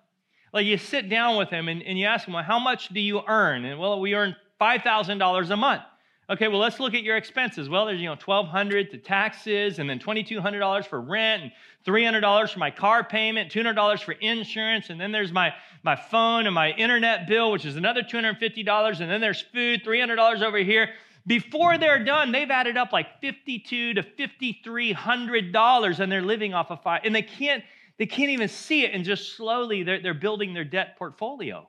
[0.52, 3.00] Like you sit down with them and, and you ask them, well, how much do
[3.00, 3.64] you earn?
[3.64, 5.82] And well, we earn $5,000 a month.
[6.30, 7.68] Okay, well, let's look at your expenses.
[7.68, 11.52] Well, there's, you know, 1200 to taxes, and then $2,200 for rent, and
[11.86, 16.54] $300 for my car payment, $200 for insurance, and then there's my, my phone and
[16.54, 20.88] my internet bill, which is another $250, and then there's food, $300 over here.
[21.26, 26.82] Before they're done, they've added up like $52 to $5,300, and they're living off of
[26.82, 27.62] five, and they can't,
[27.98, 31.68] they can't even see it, and just slowly they're, they're building their debt portfolio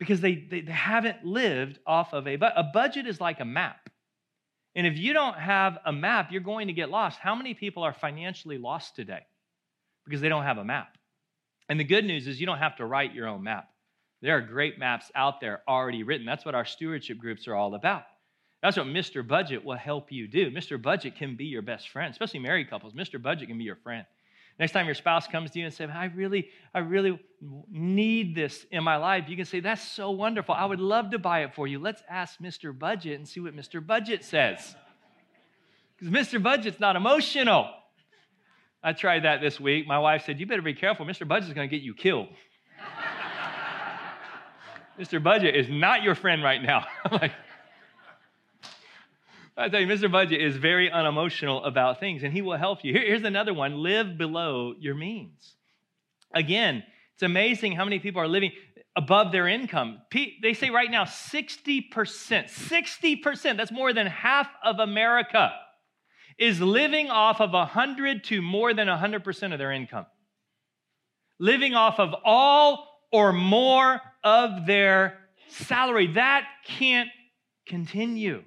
[0.00, 2.56] because they, they, they haven't lived off of a budget.
[2.56, 3.90] A budget is like a map.
[4.74, 7.18] And if you don't have a map, you're going to get lost.
[7.20, 9.20] How many people are financially lost today?
[10.06, 10.96] Because they don't have a map.
[11.68, 13.68] And the good news is you don't have to write your own map.
[14.22, 16.26] There are great maps out there already written.
[16.26, 18.04] That's what our stewardship groups are all about.
[18.62, 19.26] That's what Mr.
[19.26, 20.50] Budget will help you do.
[20.50, 20.80] Mr.
[20.80, 22.94] Budget can be your best friend, especially married couples.
[22.94, 23.20] Mr.
[23.20, 24.06] Budget can be your friend.
[24.60, 27.18] Next time your spouse comes to you and says, I really, I really
[27.70, 30.54] need this in my life, you can say, That's so wonderful.
[30.54, 31.78] I would love to buy it for you.
[31.78, 32.78] Let's ask Mr.
[32.78, 33.84] Budget and see what Mr.
[33.84, 34.76] Budget says.
[35.96, 36.42] Because Mr.
[36.42, 37.70] Budget's not emotional.
[38.82, 39.86] I tried that this week.
[39.86, 41.06] My wife said, You better be careful.
[41.06, 41.26] Mr.
[41.26, 42.28] Budget's going to get you killed.
[45.00, 45.22] Mr.
[45.22, 46.84] Budget is not your friend right now.
[47.06, 47.32] I'm like,
[49.60, 50.10] I tell you, Mr.
[50.10, 52.94] Budget is very unemotional about things, and he will help you.
[52.94, 55.54] Here, here's another one live below your means.
[56.34, 56.82] Again,
[57.14, 58.52] it's amazing how many people are living
[58.96, 59.98] above their income.
[60.42, 65.52] They say right now 60%, 60%, that's more than half of America,
[66.38, 70.06] is living off of 100 to more than 100% of their income.
[71.38, 75.18] Living off of all or more of their
[75.48, 76.06] salary.
[76.14, 77.10] That can't
[77.66, 78.42] continue.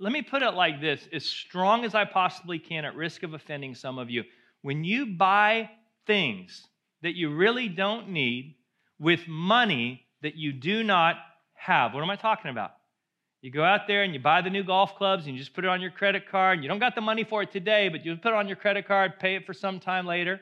[0.00, 3.34] Let me put it like this as strong as I possibly can, at risk of
[3.34, 4.24] offending some of you.
[4.62, 5.70] When you buy
[6.06, 6.66] things
[7.02, 8.56] that you really don't need
[8.98, 11.16] with money that you do not
[11.54, 12.72] have, what am I talking about?
[13.40, 15.64] You go out there and you buy the new golf clubs and you just put
[15.64, 16.54] it on your credit card.
[16.58, 18.56] And you don't got the money for it today, but you put it on your
[18.56, 20.40] credit card, pay it for some time later.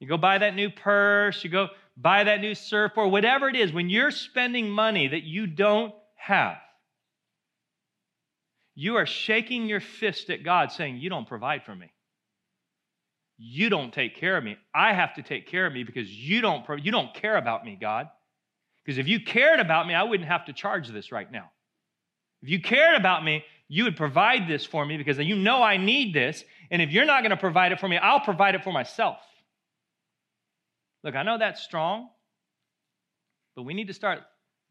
[0.00, 3.72] You go buy that new purse, you go buy that new surfboard, whatever it is,
[3.72, 6.58] when you're spending money that you don't have,
[8.80, 11.90] you are shaking your fist at God saying, You don't provide for me.
[13.36, 14.56] You don't take care of me.
[14.72, 17.76] I have to take care of me because you don't, you don't care about me,
[17.80, 18.06] God.
[18.84, 21.50] Because if you cared about me, I wouldn't have to charge this right now.
[22.40, 25.76] If you cared about me, you would provide this for me because you know I
[25.76, 26.44] need this.
[26.70, 29.18] And if you're not going to provide it for me, I'll provide it for myself.
[31.02, 32.10] Look, I know that's strong,
[33.56, 34.20] but we need to start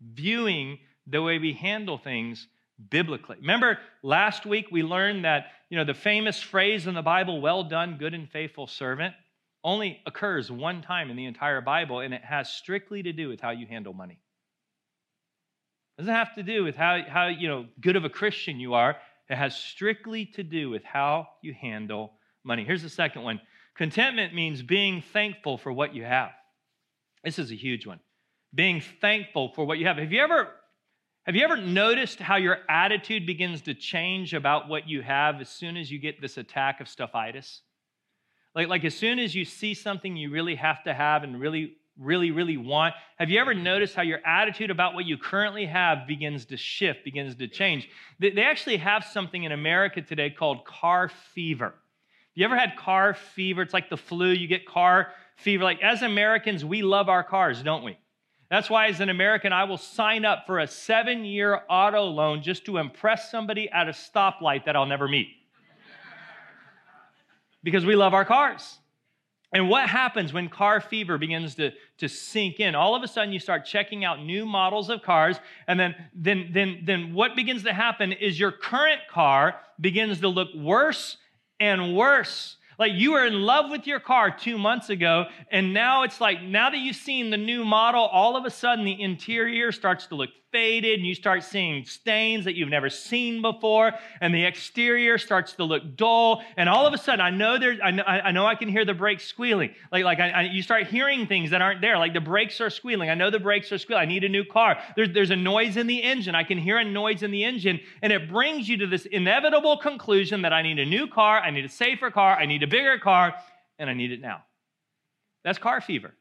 [0.02, 2.48] viewing the way we handle things
[2.90, 3.38] biblically.
[3.40, 7.64] Remember last week we learned that, you know, the famous phrase in the Bible, well
[7.64, 9.14] done, good and faithful servant,
[9.64, 13.42] only occurs one time in the entire Bible, and it has strictly to do with
[13.42, 14.20] how you handle money.
[15.98, 18.76] It doesn't have to do with how, how you know good of a Christian you
[18.76, 18.96] are.
[19.30, 22.14] It has strictly to do with how you handle
[22.44, 22.64] money.
[22.64, 23.42] Here's the second one.
[23.76, 26.32] Contentment means being thankful for what you have.
[27.24, 28.00] This is a huge one.
[28.54, 29.98] Being thankful for what you have.
[29.98, 30.50] Have you ever
[31.28, 35.50] have you ever noticed how your attitude begins to change about what you have as
[35.50, 37.60] soon as you get this attack of stuffitis?
[38.56, 41.76] Like, like as soon as you see something you really have to have and really,
[42.00, 46.08] really, really want, have you ever noticed how your attitude about what you currently have
[46.08, 47.90] begins to shift, begins to change?
[48.20, 51.74] They, they actually have something in America today called car fever.
[52.36, 53.64] You ever had car fever?
[53.64, 55.66] It's like the flu, you get car fever.
[55.66, 57.98] Like as Americans, we love our cars, don't we?
[58.50, 62.42] That's why, as an American, I will sign up for a seven year auto loan
[62.42, 65.28] just to impress somebody at a stoplight that I'll never meet.
[67.64, 68.78] because we love our cars.
[69.54, 72.76] And what happens when car fever begins to, to sink in?
[72.76, 76.50] All of a sudden, you start checking out new models of cars, and then, then,
[76.52, 81.18] then, then what begins to happen is your current car begins to look worse
[81.60, 82.57] and worse.
[82.80, 86.42] Like you were in love with your car two months ago, and now it's like,
[86.42, 90.16] now that you've seen the new model, all of a sudden the interior starts to
[90.16, 95.20] look faded and you start seeing stains that you've never seen before and the exterior
[95.20, 98.32] starts to look dull and all of a sudden i know there's i know i,
[98.32, 99.70] know I can hear the brakes squealing.
[99.92, 102.72] Like like I, I, you start hearing things that aren't there like the brakes are
[102.72, 103.12] squealing.
[103.12, 104.02] I know the brakes are squealing.
[104.02, 104.80] I need a new car.
[104.96, 106.34] There's, there's a noise in the engine.
[106.34, 109.78] I can hear a noise in the engine and it brings you to this inevitable
[109.78, 112.68] conclusion that i need a new car i need a safer car i need a
[112.68, 113.36] bigger car
[113.78, 114.44] and i need it now.
[115.44, 116.17] That's car fever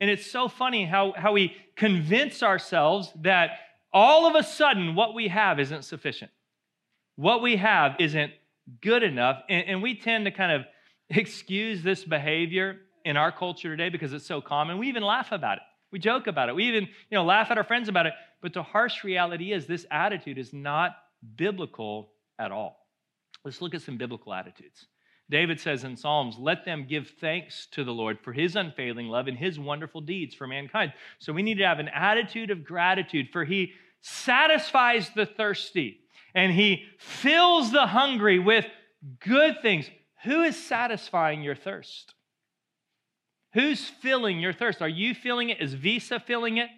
[0.00, 3.50] and it's so funny how, how we convince ourselves that
[3.92, 6.30] all of a sudden what we have isn't sufficient.
[7.16, 8.32] What we have isn't
[8.80, 9.42] good enough.
[9.48, 10.66] And, and we tend to kind of
[11.16, 14.78] excuse this behavior in our culture today because it's so common.
[14.78, 15.62] We even laugh about it.
[15.90, 16.54] We joke about it.
[16.54, 18.12] We even, you know, laugh at our friends about it.
[18.40, 20.92] But the harsh reality is this attitude is not
[21.36, 22.86] biblical at all.
[23.44, 24.86] Let's look at some biblical attitudes.
[25.30, 29.28] David says in Psalms, let them give thanks to the Lord for his unfailing love
[29.28, 30.92] and his wonderful deeds for mankind.
[31.18, 36.00] So we need to have an attitude of gratitude, for he satisfies the thirsty
[36.34, 38.64] and he fills the hungry with
[39.20, 39.90] good things.
[40.24, 42.14] Who is satisfying your thirst?
[43.54, 44.80] Who's filling your thirst?
[44.82, 45.60] Are you filling it?
[45.60, 46.68] Is Visa filling it?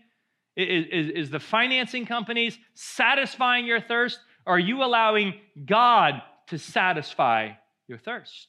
[0.56, 4.18] Is, is, is the financing companies satisfying your thirst?
[4.46, 5.34] Are you allowing
[5.64, 7.52] God to satisfy
[7.90, 8.48] your thirst.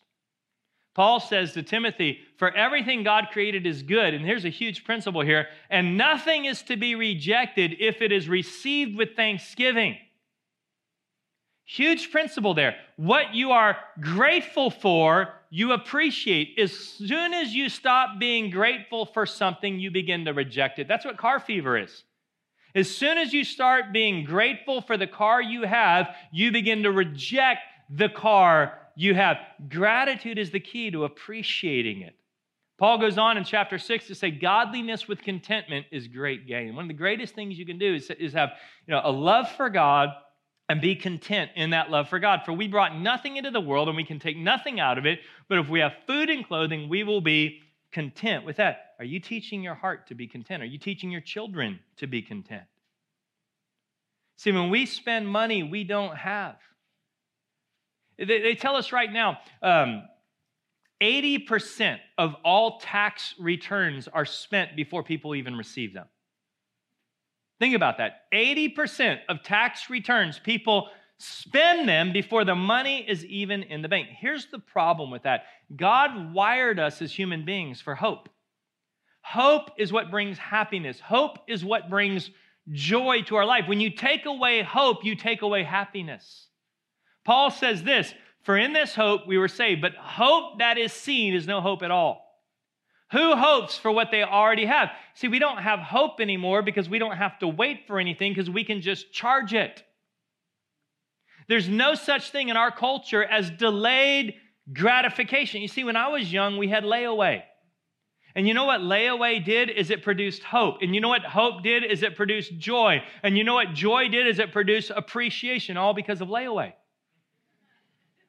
[0.93, 4.13] Paul says to Timothy, For everything God created is good.
[4.13, 8.29] And here's a huge principle here and nothing is to be rejected if it is
[8.29, 9.97] received with thanksgiving.
[11.65, 12.75] Huge principle there.
[12.97, 16.59] What you are grateful for, you appreciate.
[16.59, 20.89] As soon as you stop being grateful for something, you begin to reject it.
[20.89, 22.03] That's what car fever is.
[22.75, 26.91] As soon as you start being grateful for the car you have, you begin to
[26.91, 29.37] reject the car you have.
[29.69, 32.15] Gratitude is the key to appreciating it.
[32.77, 36.75] Paul goes on in chapter 6 to say, Godliness with contentment is great gain.
[36.75, 38.53] One of the greatest things you can do is, is have
[38.87, 40.09] you know, a love for God
[40.67, 42.41] and be content in that love for God.
[42.45, 45.19] For we brought nothing into the world and we can take nothing out of it,
[45.47, 48.93] but if we have food and clothing, we will be content with that.
[48.97, 50.63] Are you teaching your heart to be content?
[50.63, 52.63] Are you teaching your children to be content?
[54.37, 56.55] See, when we spend money we don't have,
[58.17, 60.03] they, they tell us right now um,
[61.01, 66.05] 80% of all tax returns are spent before people even receive them.
[67.59, 68.23] Think about that.
[68.33, 74.07] 80% of tax returns, people spend them before the money is even in the bank.
[74.09, 75.43] Here's the problem with that
[75.75, 78.29] God wired us as human beings for hope.
[79.21, 82.31] Hope is what brings happiness, hope is what brings
[82.71, 83.65] joy to our life.
[83.67, 86.47] When you take away hope, you take away happiness.
[87.23, 91.33] Paul says this For in this hope we were saved, but hope that is seen
[91.33, 92.27] is no hope at all.
[93.11, 94.89] Who hopes for what they already have?
[95.15, 98.49] See, we don't have hope anymore because we don't have to wait for anything because
[98.49, 99.83] we can just charge it.
[101.49, 104.35] There's no such thing in our culture as delayed
[104.71, 105.61] gratification.
[105.61, 107.43] You see, when I was young, we had layaway.
[108.33, 110.77] And you know what layaway did is it produced hope.
[110.81, 113.03] And you know what hope did is it produced joy.
[113.23, 116.71] And you know what joy did is it produced appreciation all because of layaway.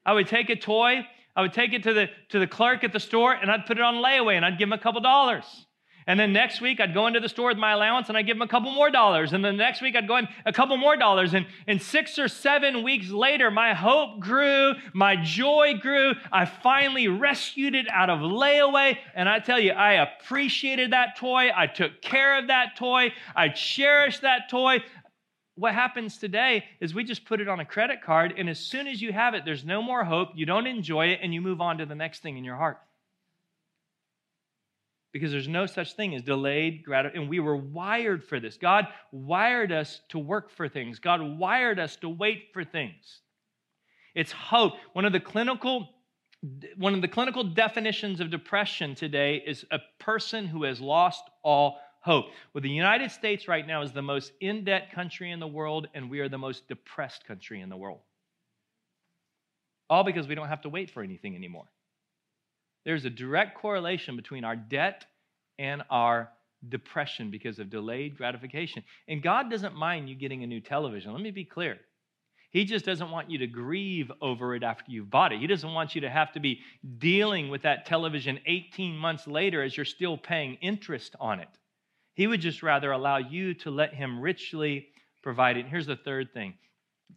[0.04, 2.92] I would take a toy I would take it to the, to the clerk at
[2.92, 5.66] the store and I'd put it on layaway and I'd give him a couple dollars.
[6.04, 8.36] And then next week, I'd go into the store with my allowance and I'd give
[8.36, 9.32] him a couple more dollars.
[9.32, 11.32] And then the next week, I'd go in a couple more dollars.
[11.32, 16.14] And, and six or seven weeks later, my hope grew, my joy grew.
[16.32, 18.98] I finally rescued it out of layaway.
[19.14, 21.50] And I tell you, I appreciated that toy.
[21.54, 23.12] I took care of that toy.
[23.36, 24.78] I cherished that toy
[25.54, 28.86] what happens today is we just put it on a credit card, and as soon
[28.86, 30.30] as you have it, there's no more hope.
[30.34, 32.78] You don't enjoy it, and you move on to the next thing in your heart.
[35.12, 37.22] Because there's no such thing as delayed gratification.
[37.22, 38.56] And we were wired for this.
[38.56, 43.20] God wired us to work for things, God wired us to wait for things.
[44.14, 44.74] It's hope.
[44.94, 45.88] One of the clinical
[46.76, 51.78] one of the clinical definitions of depression today is a person who has lost all
[52.02, 52.26] hope.
[52.52, 55.88] Well, the United States right now is the most in debt country in the world,
[55.94, 58.00] and we are the most depressed country in the world.
[59.88, 61.66] All because we don't have to wait for anything anymore.
[62.84, 65.06] There's a direct correlation between our debt
[65.58, 66.30] and our
[66.68, 68.82] depression because of delayed gratification.
[69.08, 71.12] And God doesn't mind you getting a new television.
[71.12, 71.78] Let me be clear.
[72.50, 75.40] He just doesn't want you to grieve over it after you've bought it.
[75.40, 76.60] He doesn't want you to have to be
[76.98, 81.48] dealing with that television 18 months later as you're still paying interest on it.
[82.14, 84.88] He would just rather allow you to let Him richly
[85.22, 85.60] provide it.
[85.60, 86.54] And here's the third thing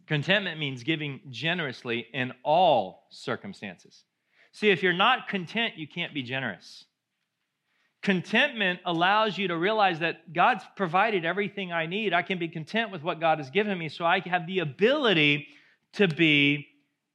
[0.06, 4.04] contentment means giving generously in all circumstances.
[4.52, 6.84] See, if you're not content, you can't be generous.
[8.02, 12.12] Contentment allows you to realize that God's provided everything I need.
[12.12, 15.48] I can be content with what God has given me, so I have the ability
[15.94, 16.68] to be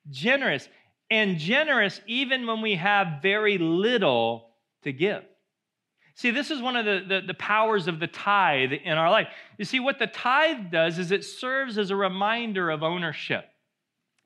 [0.10, 0.68] generous.
[1.10, 4.50] And generous even when we have very little
[4.84, 5.24] to give.
[6.16, 9.28] See, this is one of the, the, the, powers of the tithe in our life.
[9.58, 13.46] You see, what the tithe does is it serves as a reminder of ownership.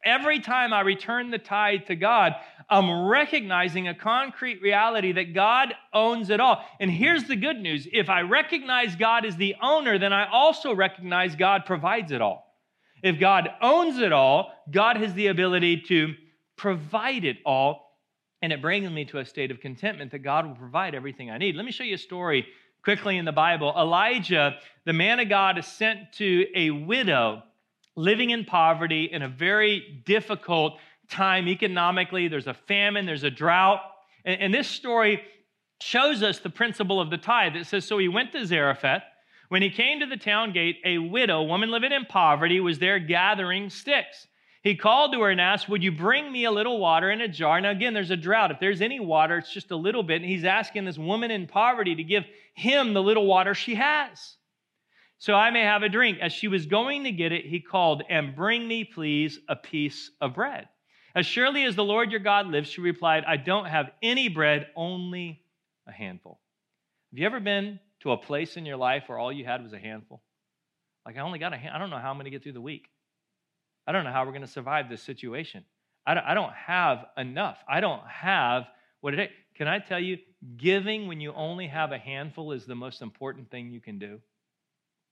[0.04, 2.34] Every time I return the tithe to God,
[2.69, 6.63] I'm recognizing a concrete reality that God owns it all.
[6.80, 10.74] And here's the good news if I recognize God as the owner, then I also
[10.76, 12.45] recognize God provides it all.
[13.02, 16.13] If God owns it all, God has the ability to
[16.56, 17.85] provide it all
[18.45, 21.39] and it brings me to a state of contentment that God will provide everything I
[21.39, 21.55] need.
[21.55, 22.45] Let me show you a story
[22.84, 23.73] quickly in the Bible.
[23.75, 27.41] Elijah, the man of God, is sent to a widow
[27.95, 30.77] living in poverty in a very difficult
[31.10, 32.27] time economically.
[32.27, 33.79] There's a famine, there's a drought.
[34.25, 35.23] And, and this story
[35.81, 37.55] shows us the principle of the tithe.
[37.55, 39.01] It says, So he went to Zarephath.
[39.49, 42.99] When he came to the town gate, a widow, woman living in poverty, was there
[42.99, 44.27] gathering sticks.
[44.65, 47.28] He called to her and asked, Would you bring me a little water in a
[47.28, 47.62] jar?
[47.62, 48.49] Now, again, there's a drought.
[48.49, 50.23] If there's any water, it's just a little bit.
[50.23, 52.23] And he's asking this woman in poverty to give
[52.56, 54.38] him the little water she has.
[55.19, 56.17] So I may have a drink.
[56.19, 60.10] As she was going to get it, he called, And bring me, please, a piece
[60.19, 60.67] of bread.
[61.13, 64.65] As surely as the Lord your God lives, she replied, I don't have any bread,
[64.75, 65.43] only
[65.88, 66.39] a handful.
[67.12, 69.73] Have you ever been to a place in your life where all you had was
[69.73, 70.23] a handful?
[71.06, 72.54] Like, I only got a hand, I don't know how I'm going to get through
[72.54, 72.88] the week.
[73.88, 75.63] I don't know how we're going to survive this situation.
[76.08, 77.58] I don't, have enough.
[77.67, 78.65] I don't have
[79.02, 79.30] what it is.
[79.55, 80.18] Can I tell you,
[80.55, 84.20] giving when you only have a handful is the most important thing you can do?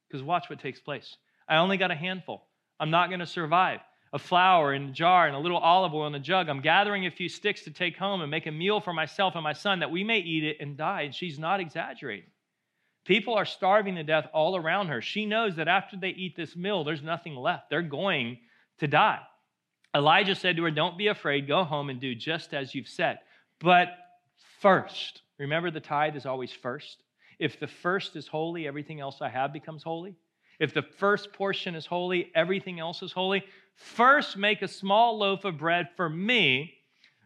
[0.07, 1.17] Because watch what takes place.
[1.47, 2.45] I only got a handful.
[2.79, 3.79] I'm not going to survive.
[4.11, 6.47] A flour in a jar and a little olive oil in a jug.
[6.47, 9.43] I'm gathering a few sticks to take home and make a meal for myself and
[9.43, 11.01] my son that we may eat it and die.
[11.03, 12.29] And she's not exaggerating.
[13.05, 15.01] People are starving to death all around her.
[15.01, 17.71] She knows that after they eat this meal, there's nothing left.
[17.71, 18.37] They're going
[18.79, 19.19] to die.
[19.95, 23.19] Elijah said to her, Don't be afraid, go home and do just as you've said.
[23.59, 23.89] But
[24.61, 27.03] first, remember the tithe is always first.
[27.39, 30.15] If the first is holy, everything else I have becomes holy.
[30.59, 33.43] If the first portion is holy, everything else is holy.
[33.75, 36.73] First, make a small loaf of bread for me,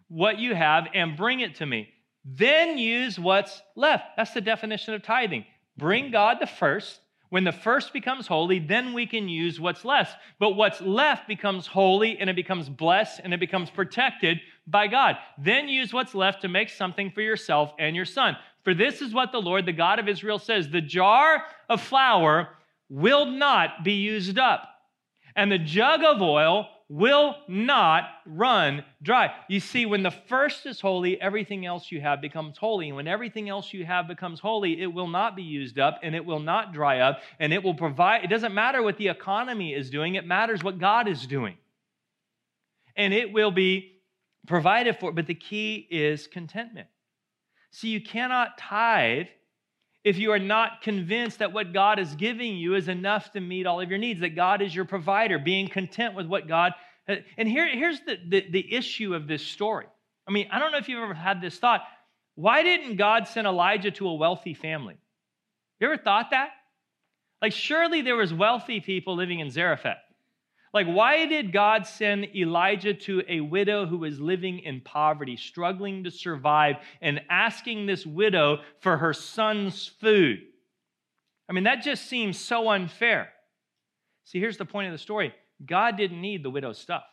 [0.07, 1.89] what you have, and bring it to me.
[2.23, 4.05] Then use what's left.
[4.17, 5.45] That's the definition of tithing.
[5.77, 6.99] Bring God the first.
[7.29, 10.15] When the first becomes holy, then we can use what's left.
[10.39, 15.17] But what's left becomes holy and it becomes blessed and it becomes protected by God.
[15.37, 18.37] Then use what's left to make something for yourself and your son.
[18.63, 22.49] For this is what the Lord, the God of Israel, says The jar of flour
[22.89, 24.67] will not be used up,
[25.35, 29.33] and the jug of oil will not run dry.
[29.49, 32.87] You see, when the first is holy, everything else you have becomes holy.
[32.87, 36.15] And when everything else you have becomes holy, it will not be used up and
[36.15, 38.23] it will not dry up and it will provide.
[38.23, 41.57] It doesn't matter what the economy is doing, it matters what God is doing.
[42.95, 44.01] And it will be
[44.47, 45.11] provided for.
[45.11, 46.87] But the key is contentment.
[47.71, 49.27] See, you cannot tithe
[50.03, 53.65] if you are not convinced that what God is giving you is enough to meet
[53.65, 56.73] all of your needs, that God is your provider, being content with what God.
[57.37, 59.85] And here, here's the, the, the issue of this story.
[60.27, 61.81] I mean, I don't know if you've ever had this thought.
[62.35, 64.95] Why didn't God send Elijah to a wealthy family?
[65.79, 66.49] You ever thought that?
[67.41, 69.97] Like, surely there was wealthy people living in Zarephath.
[70.77, 76.03] Like, why did God send Elijah to a widow who was living in poverty, struggling
[76.03, 80.37] to survive, and asking this widow for her son's food?
[81.49, 83.29] I mean, that just seems so unfair.
[84.25, 85.33] See, here's the point of the story
[85.65, 87.05] God didn't need the widow's stuff.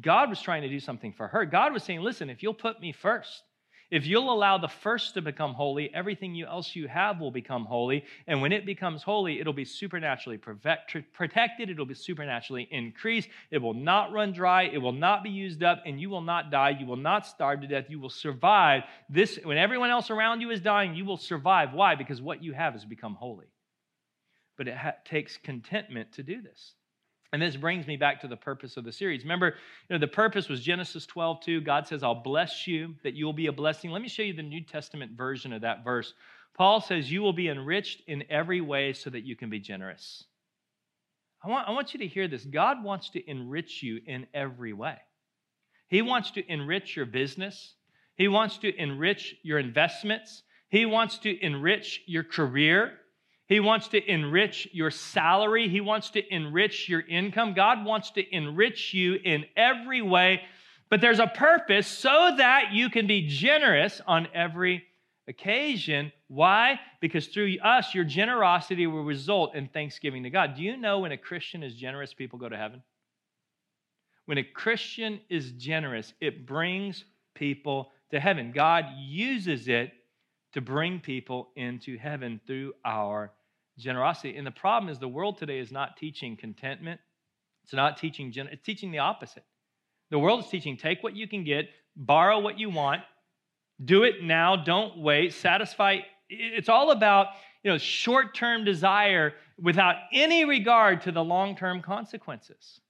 [0.00, 1.44] God was trying to do something for her.
[1.44, 3.44] God was saying, listen, if you'll put me first,
[3.90, 8.04] if you'll allow the first to become holy, everything else you have will become holy.
[8.26, 11.70] And when it becomes holy, it'll be supernaturally protected.
[11.70, 13.28] It'll be supernaturally increased.
[13.50, 14.64] It will not run dry.
[14.64, 15.82] It will not be used up.
[15.86, 16.70] And you will not die.
[16.70, 17.84] You will not starve to death.
[17.88, 18.82] You will survive.
[19.08, 21.72] This, when everyone else around you is dying, you will survive.
[21.72, 21.94] Why?
[21.94, 23.46] Because what you have has become holy.
[24.56, 26.74] But it ha- takes contentment to do this.
[27.36, 29.22] And this brings me back to the purpose of the series.
[29.22, 31.60] Remember, you know, the purpose was Genesis 12, 2.
[31.60, 33.90] God says, I'll bless you, that you will be a blessing.
[33.90, 36.14] Let me show you the New Testament version of that verse.
[36.54, 40.24] Paul says, You will be enriched in every way so that you can be generous.
[41.44, 42.42] I want, I want you to hear this.
[42.42, 44.96] God wants to enrich you in every way.
[45.88, 47.74] He wants to enrich your business,
[48.14, 52.94] He wants to enrich your investments, He wants to enrich your career.
[53.48, 55.68] He wants to enrich your salary.
[55.68, 57.54] He wants to enrich your income.
[57.54, 60.42] God wants to enrich you in every way,
[60.90, 64.84] but there's a purpose so that you can be generous on every
[65.28, 66.12] occasion.
[66.28, 66.80] Why?
[67.00, 70.56] Because through us, your generosity will result in thanksgiving to God.
[70.56, 72.82] Do you know when a Christian is generous, people go to heaven?
[74.26, 78.52] When a Christian is generous, it brings people to heaven.
[78.52, 79.92] God uses it
[80.56, 83.30] to bring people into heaven through our
[83.76, 84.38] generosity.
[84.38, 86.98] And the problem is the world today is not teaching contentment.
[87.62, 89.44] It's not teaching, it's teaching the opposite.
[90.10, 93.02] The world is teaching take what you can get, borrow what you want,
[93.84, 95.98] do it now, don't wait, satisfy.
[96.30, 97.26] It's all about
[97.62, 102.80] you know, short term desire without any regard to the long term consequences.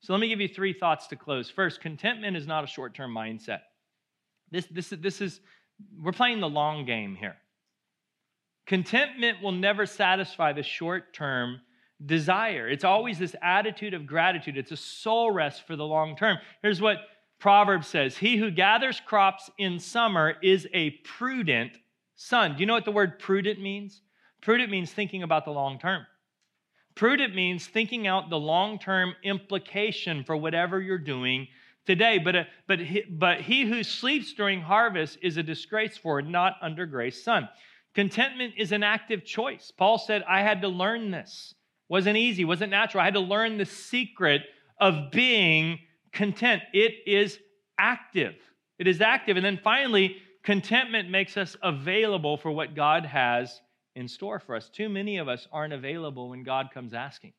[0.00, 1.48] So let me give you three thoughts to close.
[1.48, 3.60] First, contentment is not a short term mindset.
[4.50, 5.40] This, this, this is,
[6.02, 7.36] we're playing the long game here.
[8.66, 11.60] Contentment will never satisfy the short term
[12.04, 12.68] desire.
[12.68, 14.56] It's always this attitude of gratitude.
[14.56, 16.38] It's a soul rest for the long term.
[16.62, 16.98] Here's what
[17.38, 21.72] Proverbs says He who gathers crops in summer is a prudent
[22.16, 22.54] son.
[22.54, 24.00] Do you know what the word prudent means?
[24.40, 26.06] Prudent means thinking about the long term.
[26.94, 31.48] Prudent means thinking out the long term implication for whatever you're doing
[31.86, 32.18] today.
[32.18, 36.54] But, uh, but, he, but he who sleeps during harvest is a disgrace for not
[36.62, 37.48] under grace son.
[37.94, 39.72] Contentment is an active choice.
[39.76, 41.54] Paul said, I had to learn this.
[41.88, 43.02] Wasn't easy, wasn't natural.
[43.02, 44.42] I had to learn the secret
[44.80, 45.78] of being
[46.12, 46.62] content.
[46.72, 47.38] It is
[47.78, 48.34] active.
[48.78, 49.36] It is active.
[49.36, 53.60] And then finally, contentment makes us available for what God has
[53.94, 54.68] in store for us.
[54.68, 57.32] Too many of us aren't available when God comes asking.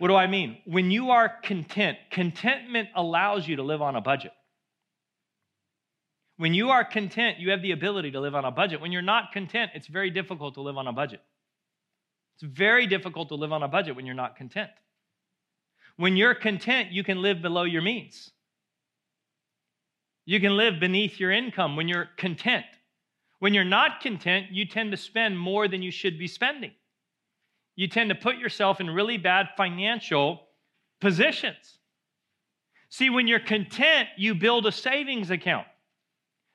[0.00, 0.56] What do I mean?
[0.64, 4.32] When you are content, contentment allows you to live on a budget.
[6.38, 8.80] When you are content, you have the ability to live on a budget.
[8.80, 11.20] When you're not content, it's very difficult to live on a budget.
[12.34, 14.70] It's very difficult to live on a budget when you're not content.
[15.98, 18.30] When you're content, you can live below your means.
[20.24, 22.64] You can live beneath your income when you're content.
[23.38, 26.72] When you're not content, you tend to spend more than you should be spending.
[27.76, 30.42] You tend to put yourself in really bad financial
[31.00, 31.78] positions.
[32.88, 35.66] See, when you're content, you build a savings account.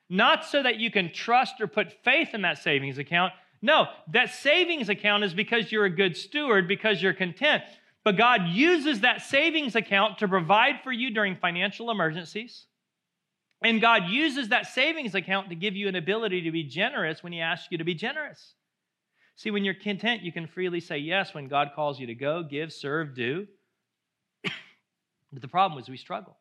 [0.08, 3.32] Not so that you can trust or put faith in that savings account.
[3.62, 7.64] No, that savings account is because you're a good steward, because you're content.
[8.04, 12.66] But God uses that savings account to provide for you during financial emergencies.
[13.62, 17.32] And God uses that savings account to give you an ability to be generous when
[17.32, 18.54] He asks you to be generous.
[19.36, 22.42] See, when you're content, you can freely say yes when God calls you to go,
[22.42, 23.46] give, serve, do.
[24.42, 26.36] but the problem is we struggle.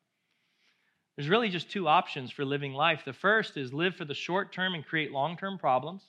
[1.15, 3.03] There's really just two options for living life.
[3.05, 6.03] The first is live for the short term and create long term problems.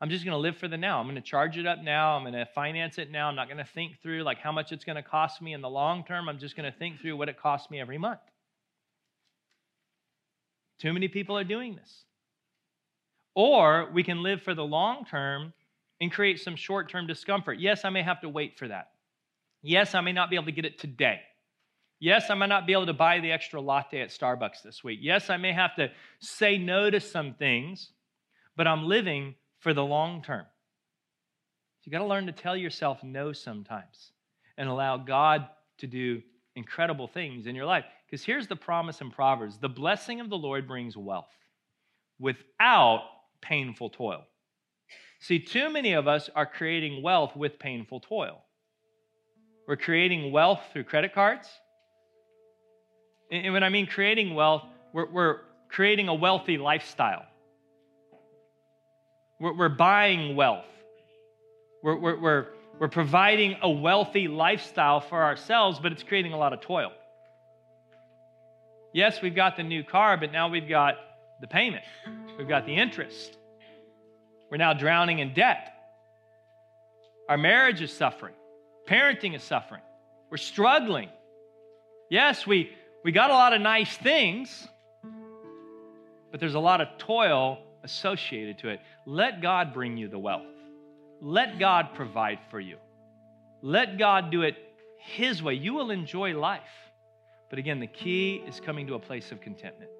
[0.00, 0.98] I'm just going to live for the now.
[0.98, 2.16] I'm going to charge it up now.
[2.16, 3.28] I'm going to finance it now.
[3.28, 5.60] I'm not going to think through like how much it's going to cost me in
[5.60, 6.28] the long term.
[6.28, 8.20] I'm just going to think through what it costs me every month.
[10.80, 12.04] Too many people are doing this.
[13.34, 15.52] Or we can live for the long term
[16.00, 17.58] and create some short term discomfort.
[17.58, 18.90] Yes, I may have to wait for that.
[19.62, 21.20] Yes, I may not be able to get it today.
[22.00, 24.98] Yes, I might not be able to buy the extra latte at Starbucks this week.
[25.00, 27.92] Yes, I may have to say no to some things,
[28.56, 30.44] but I'm living for the long term.
[31.84, 34.12] You got to learn to tell yourself no sometimes
[34.56, 36.22] and allow God to do
[36.56, 37.84] incredible things in your life.
[38.06, 41.34] Because here's the promise in Proverbs the blessing of the Lord brings wealth
[42.18, 43.02] without
[43.48, 44.24] painful toil.
[45.20, 48.42] See, too many of us are creating wealth with painful toil.
[49.66, 51.48] We're creating wealth through credit cards.
[53.30, 55.38] And when I mean creating wealth, we're, we're
[55.68, 57.24] creating a wealthy lifestyle.
[59.40, 60.66] We're, we're buying wealth.
[61.82, 62.46] We're, we're, we're,
[62.78, 66.92] we're providing a wealthy lifestyle for ourselves, but it's creating a lot of toil.
[68.92, 70.96] Yes, we've got the new car, but now we've got
[71.44, 71.84] the payment,
[72.38, 73.36] we've got the interest.
[74.50, 75.74] We're now drowning in debt.
[77.28, 78.32] Our marriage is suffering,
[78.88, 79.82] parenting is suffering.
[80.30, 81.10] We're struggling.
[82.08, 82.70] Yes, we,
[83.04, 84.66] we got a lot of nice things,
[86.30, 88.80] but there's a lot of toil associated to it.
[89.04, 90.46] Let God bring you the wealth.
[91.20, 92.78] Let God provide for you.
[93.60, 94.56] Let God do it
[94.98, 95.54] His way.
[95.54, 96.62] You will enjoy life.
[97.50, 99.90] But again, the key is coming to a place of contentment.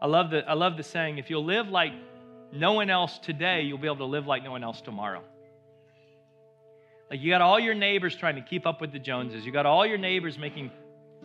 [0.00, 1.92] I love the, I love the saying if you'll live like
[2.52, 5.22] no one else today, you'll be able to live like no one else tomorrow.
[7.10, 9.46] Like you got all your neighbors trying to keep up with the Joneses.
[9.46, 10.70] You got all your neighbors making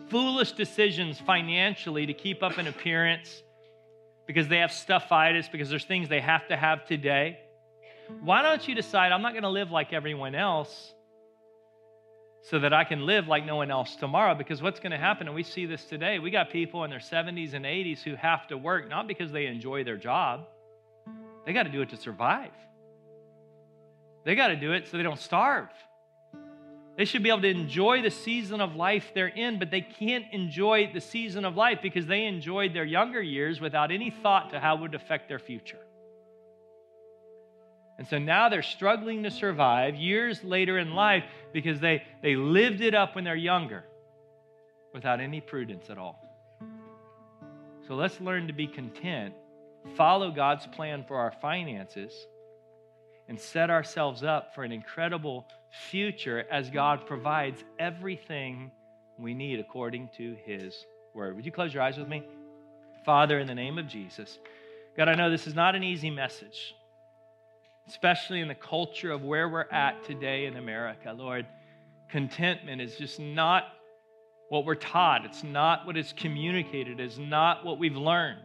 [0.08, 3.42] foolish decisions financially to keep up an appearance
[4.26, 7.38] because they have stuffitis, because there's things they have to have today.
[8.20, 10.92] Why don't you decide, I'm not going to live like everyone else
[12.42, 14.34] so that I can live like no one else tomorrow?
[14.34, 16.98] Because what's going to happen, and we see this today, we got people in their
[16.98, 20.46] 70s and 80s who have to work not because they enjoy their job,
[21.46, 22.50] they got to do it to survive.
[24.24, 25.68] They got to do it so they don't starve.
[26.96, 30.26] They should be able to enjoy the season of life they're in, but they can't
[30.30, 34.60] enjoy the season of life because they enjoyed their younger years without any thought to
[34.60, 35.78] how it would affect their future.
[38.02, 41.22] And so now they're struggling to survive years later in life
[41.52, 43.84] because they, they lived it up when they're younger
[44.92, 46.20] without any prudence at all.
[47.86, 49.34] So let's learn to be content,
[49.94, 52.12] follow God's plan for our finances
[53.28, 58.72] and set ourselves up for an incredible future as God provides everything
[59.16, 61.36] we need according to His word.
[61.36, 62.24] Would you close your eyes with me?
[63.04, 64.40] Father, in the name of Jesus,
[64.96, 66.74] God, I know this is not an easy message,
[67.88, 71.12] especially in the culture of where we're at today in America.
[71.12, 71.46] Lord,
[72.10, 73.64] contentment is just not
[74.48, 78.40] what we're taught, it's not what is communicated, it's not what we've learned.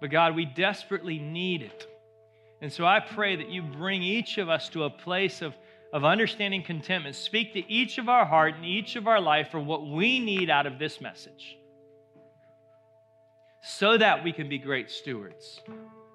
[0.00, 1.86] But God, we desperately need it.
[2.60, 5.54] And so I pray that you bring each of us to a place of,
[5.92, 7.16] of understanding contentment.
[7.16, 10.48] Speak to each of our heart and each of our life for what we need
[10.48, 11.56] out of this message
[13.64, 15.60] so that we can be great stewards,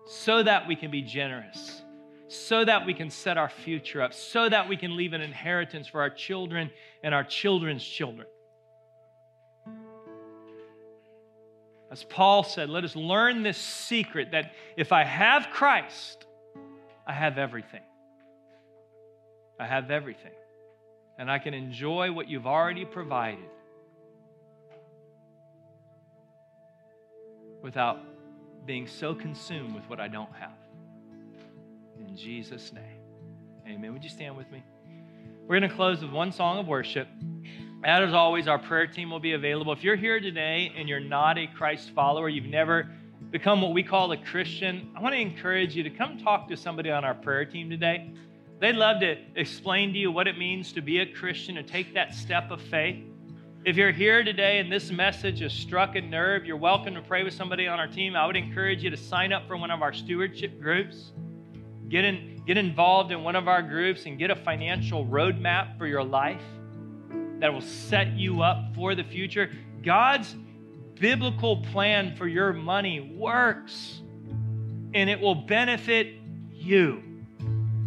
[0.06, 1.82] so that we can be generous,
[2.30, 5.88] so that we can set our future up, so that we can leave an inheritance
[5.88, 6.70] for our children
[7.04, 8.28] and our children's children.
[11.92, 16.24] As Paul said, let us learn this secret that if I have Christ,
[17.08, 17.82] I have everything.
[19.60, 20.32] I have everything.
[21.18, 23.50] And I can enjoy what you've already provided
[27.64, 28.00] without
[28.68, 30.59] being so consumed with what I don't have.
[32.10, 33.02] In Jesus' name.
[33.68, 33.94] Amen.
[33.94, 34.64] Would you stand with me?
[35.48, 37.08] We're going to close with one song of worship.
[37.84, 39.72] As always, our prayer team will be available.
[39.74, 42.90] If you're here today and you're not a Christ follower, you've never
[43.30, 46.58] become what we call a Christian, I want to encourage you to come talk to
[46.58, 48.12] somebody on our prayer team today.
[48.60, 51.94] They'd love to explain to you what it means to be a Christian and take
[51.94, 53.04] that step of faith.
[53.66, 57.24] If you're here today and this message has struck a nerve, you're welcome to pray
[57.24, 58.16] with somebody on our team.
[58.16, 61.12] I would encourage you to sign up for one of our stewardship groups.
[61.90, 65.88] Get, in, get involved in one of our groups and get a financial roadmap for
[65.88, 66.42] your life
[67.40, 69.50] that will set you up for the future.
[69.84, 70.36] God's
[71.00, 74.02] biblical plan for your money works
[74.94, 76.16] and it will benefit
[76.52, 77.04] you.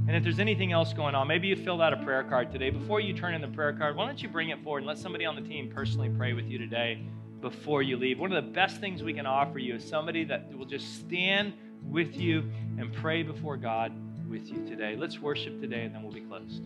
[0.08, 2.70] And if there's anything else going on, maybe you filled out a prayer card today.
[2.70, 4.98] Before you turn in the prayer card, why don't you bring it forward and let
[4.98, 7.04] somebody on the team personally pray with you today
[7.40, 8.18] before you leave?
[8.18, 11.52] One of the best things we can offer you is somebody that will just stand
[11.84, 13.92] with you and pray before God
[14.28, 14.96] with you today.
[14.96, 16.62] Let's worship today and then we'll be closed.